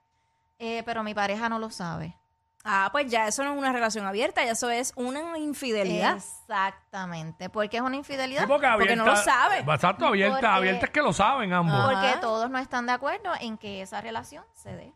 eh, 0.59 0.83
pero 0.85 1.03
mi 1.03 1.14
pareja 1.14 1.48
no 1.48 1.59
lo 1.59 1.70
sabe. 1.70 2.16
Ah, 2.62 2.90
pues 2.92 3.07
ya 3.11 3.27
eso 3.27 3.42
no 3.42 3.53
es 3.53 3.59
una 3.59 3.73
relación 3.73 4.05
abierta, 4.07 4.44
ya 4.44 4.53
eso 4.53 4.68
es 4.68 4.92
una 4.94 5.38
infidelidad. 5.38 6.16
Exactamente. 6.16 7.49
¿Por 7.49 7.68
qué 7.70 7.79
es 7.79 7.83
una 7.83 7.96
infidelidad? 7.96 8.42
sí, 8.42 8.46
porque 8.46 8.66
abierta, 8.66 8.96
no 8.96 9.07
lo 9.07 9.16
sabe. 9.16 9.61
Exacto, 9.61 10.07
abierta, 10.07 10.35
Porque- 10.35 10.46
abierta 10.46 10.87
es 10.87 10.92
que 10.92 11.01
lo 11.01 11.12
saben 11.14 11.53
ambos. 11.55 11.81
Porque 11.85 12.09
Ajá. 12.09 12.20
todos 12.20 12.51
no 12.51 12.59
están 12.59 12.85
de 12.87 12.92
acuerdo 12.92 13.33
en 13.40 13.57
que 13.57 13.81
esa 13.81 14.01
relación 14.03 14.44
se 14.53 14.75
dé. 14.77 14.92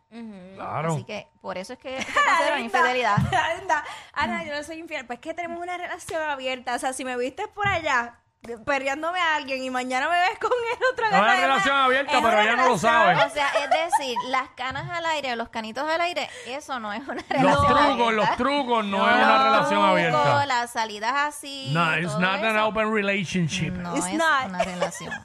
Claro. 0.55 0.93
Así 0.93 1.03
que 1.05 1.27
por 1.41 1.57
eso 1.57 1.73
es 1.73 1.79
que 1.79 1.97
se 2.03 2.13
considera 2.13 2.59
infidelidad. 2.59 3.17
Ana, 4.13 4.43
yo 4.43 4.53
no 4.55 4.63
soy 4.63 4.77
infiel. 4.77 5.05
Pues 5.07 5.17
es 5.17 5.21
que 5.23 5.33
tenemos 5.33 5.59
una 5.61 5.77
relación 5.77 6.21
abierta. 6.21 6.75
O 6.75 6.79
sea, 6.79 6.93
si 6.93 7.03
me 7.03 7.17
viste 7.17 7.47
por 7.47 7.67
allá 7.67 8.19
perreándome 8.65 9.19
a 9.19 9.35
alguien 9.35 9.63
y 9.63 9.69
mañana 9.69 10.07
me 10.09 10.19
ves 10.19 10.39
con 10.39 10.51
el 10.71 10.93
otro 10.93 11.09
No 11.09 11.15
es 11.17 11.21
una 11.21 11.35
que 11.35 11.41
relación 11.41 11.75
abierta, 11.77 12.11
es 12.11 12.17
pero 12.23 12.27
una 12.33 12.41
ella 12.43 12.51
no 12.51 12.57
lo 12.57 12.63
relación 12.75 12.91
sabe. 12.91 13.25
O 13.25 13.29
sea, 13.29 13.47
es 13.63 13.69
decir, 13.69 14.15
las 14.29 14.49
canas 14.55 14.89
al 14.89 15.05
aire, 15.05 15.35
los 15.35 15.49
canitos 15.49 15.89
al 15.89 16.01
aire, 16.01 16.29
eso 16.47 16.79
no 16.79 16.93
es 16.93 17.01
una 17.07 17.15
Los 17.15 17.27
relación 17.29 17.65
trucos, 17.67 17.81
abierta. 17.89 18.11
los 18.11 18.37
trucos 18.37 18.85
no, 18.85 19.09
es 19.09 19.17
Los 19.17 19.25
una 19.27 19.43
relación 19.43 19.83
abierta. 19.85 20.45
Las 20.45 20.71
salidas 20.71 21.13
así. 21.15 21.71
No, 21.73 21.97
it's 21.97 22.07
todo 22.07 22.19
not 22.19 22.43
an 22.43 22.55
eso, 22.55 22.67
open 22.67 22.93
relationship. 22.93 23.71
No 23.71 23.95
It's 23.95 24.05
es 24.07 24.13
not. 24.13 24.45
una 24.49 24.63
relación. 24.63 25.13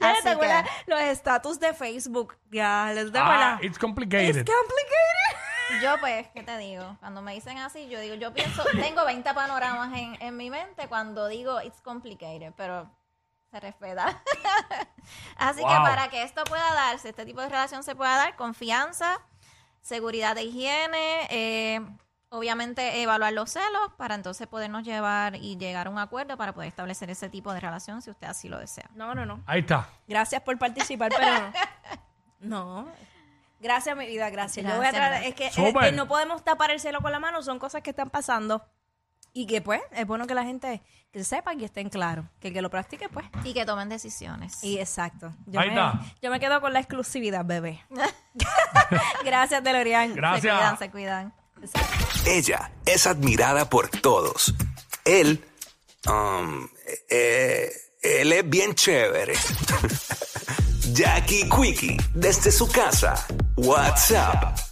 Ya 0.00 0.10
Así 0.12 0.22
te 0.22 0.30
acuerdas 0.30 0.62
que- 0.64 0.90
los 0.90 1.00
estatus 1.00 1.60
de 1.60 1.74
Facebook. 1.74 2.34
Ya, 2.50 2.92
¿les 2.94 3.12
te 3.12 3.18
Ah, 3.18 3.22
acuerdas? 3.24 3.62
it's 3.62 3.78
complicated. 3.78 4.36
It's 4.36 4.50
complicated. 4.50 5.35
Yo, 5.82 5.98
pues, 6.00 6.28
¿qué 6.28 6.42
te 6.42 6.56
digo? 6.58 6.96
Cuando 7.00 7.22
me 7.22 7.34
dicen 7.34 7.58
así, 7.58 7.88
yo 7.88 8.00
digo, 8.00 8.14
yo 8.14 8.32
pienso, 8.32 8.64
tengo 8.80 9.04
20 9.04 9.34
panoramas 9.34 9.92
en, 9.98 10.16
en 10.20 10.36
mi 10.36 10.50
mente 10.50 10.88
cuando 10.88 11.26
digo 11.28 11.60
it's 11.60 11.80
complicated, 11.80 12.52
pero 12.56 12.90
se 13.50 13.60
respeta. 13.60 14.22
así 15.36 15.60
que 15.60 15.64
para 15.64 16.08
que 16.08 16.22
esto 16.22 16.44
pueda 16.44 16.72
darse, 16.72 17.10
este 17.10 17.24
tipo 17.24 17.40
de 17.40 17.48
relación 17.48 17.82
se 17.82 17.94
pueda 17.94 18.16
dar, 18.16 18.36
confianza, 18.36 19.20
seguridad 19.82 20.34
de 20.34 20.44
higiene, 20.44 21.26
eh, 21.30 21.80
obviamente 22.28 23.02
evaluar 23.02 23.32
los 23.32 23.50
celos 23.50 23.92
para 23.96 24.14
entonces 24.14 24.46
podernos 24.46 24.82
llevar 24.84 25.36
y 25.36 25.56
llegar 25.56 25.86
a 25.86 25.90
un 25.90 25.98
acuerdo 25.98 26.36
para 26.36 26.52
poder 26.52 26.68
establecer 26.68 27.10
ese 27.10 27.28
tipo 27.28 27.52
de 27.52 27.60
relación 27.60 28.02
si 28.02 28.10
usted 28.10 28.26
así 28.26 28.48
lo 28.48 28.58
desea. 28.58 28.90
No, 28.94 29.14
no, 29.14 29.26
no. 29.26 29.42
Ahí 29.46 29.60
está. 29.60 29.88
Gracias 30.06 30.42
por 30.42 30.58
participar, 30.58 31.10
pero 31.16 31.26
no. 31.32 31.52
No. 32.38 32.88
Gracias, 33.60 33.96
mi 33.96 34.06
vida, 34.06 34.28
gracias. 34.30 34.64
Yo 34.66 34.76
voy 34.76 34.86
a 34.86 34.90
Gracias, 34.92 35.08
tratar- 35.10 35.22
es 35.28 35.34
que, 35.34 35.46
es 35.46 35.54
Súper. 35.54 35.90
que 35.90 35.92
no 35.92 36.06
podemos 36.08 36.44
tapar 36.44 36.70
el 36.70 36.78
cielo 36.80 37.00
con 37.00 37.10
la 37.12 37.18
mano, 37.18 37.42
son 37.42 37.58
cosas 37.58 37.82
que 37.82 37.90
están 37.90 38.10
pasando. 38.10 38.64
Y 39.32 39.46
que 39.46 39.60
pues, 39.60 39.82
es 39.92 40.06
bueno 40.06 40.26
que 40.26 40.34
la 40.34 40.44
gente 40.44 40.82
que 41.12 41.22
sepa 41.22 41.52
y 41.54 41.62
estén 41.64 41.90
claros. 41.90 42.24
Que 42.40 42.48
el 42.48 42.54
que 42.54 42.62
lo 42.62 42.70
practique, 42.70 43.08
pues. 43.10 43.26
Y 43.44 43.52
que 43.52 43.66
tomen 43.66 43.88
decisiones. 43.90 44.62
Y 44.64 44.78
exacto. 44.78 45.34
Yo, 45.46 45.60
Ahí 45.60 45.68
me, 45.68 45.74
está. 45.74 46.00
yo 46.22 46.30
me 46.30 46.40
quedo 46.40 46.60
con 46.62 46.72
la 46.72 46.78
exclusividad, 46.80 47.44
bebé. 47.44 47.84
gracias, 49.24 49.62
Delorian. 49.62 50.14
Gracias. 50.14 50.42
Se 50.42 50.48
cuidan, 50.48 50.78
se 50.78 50.90
cuidan. 50.90 51.34
Ella 52.26 52.72
es 52.86 53.06
admirada 53.06 53.68
por 53.68 53.88
todos. 53.88 54.54
Él, 55.04 55.44
um, 56.06 56.66
eh, 57.10 57.70
él 58.02 58.32
es 58.32 58.48
bien 58.48 58.74
chévere. 58.74 59.34
Jackie 60.92 61.48
Quickie, 61.48 61.96
desde 62.14 62.50
su 62.50 62.70
casa. 62.70 63.26
What's 63.56 64.12
up? 64.12 64.65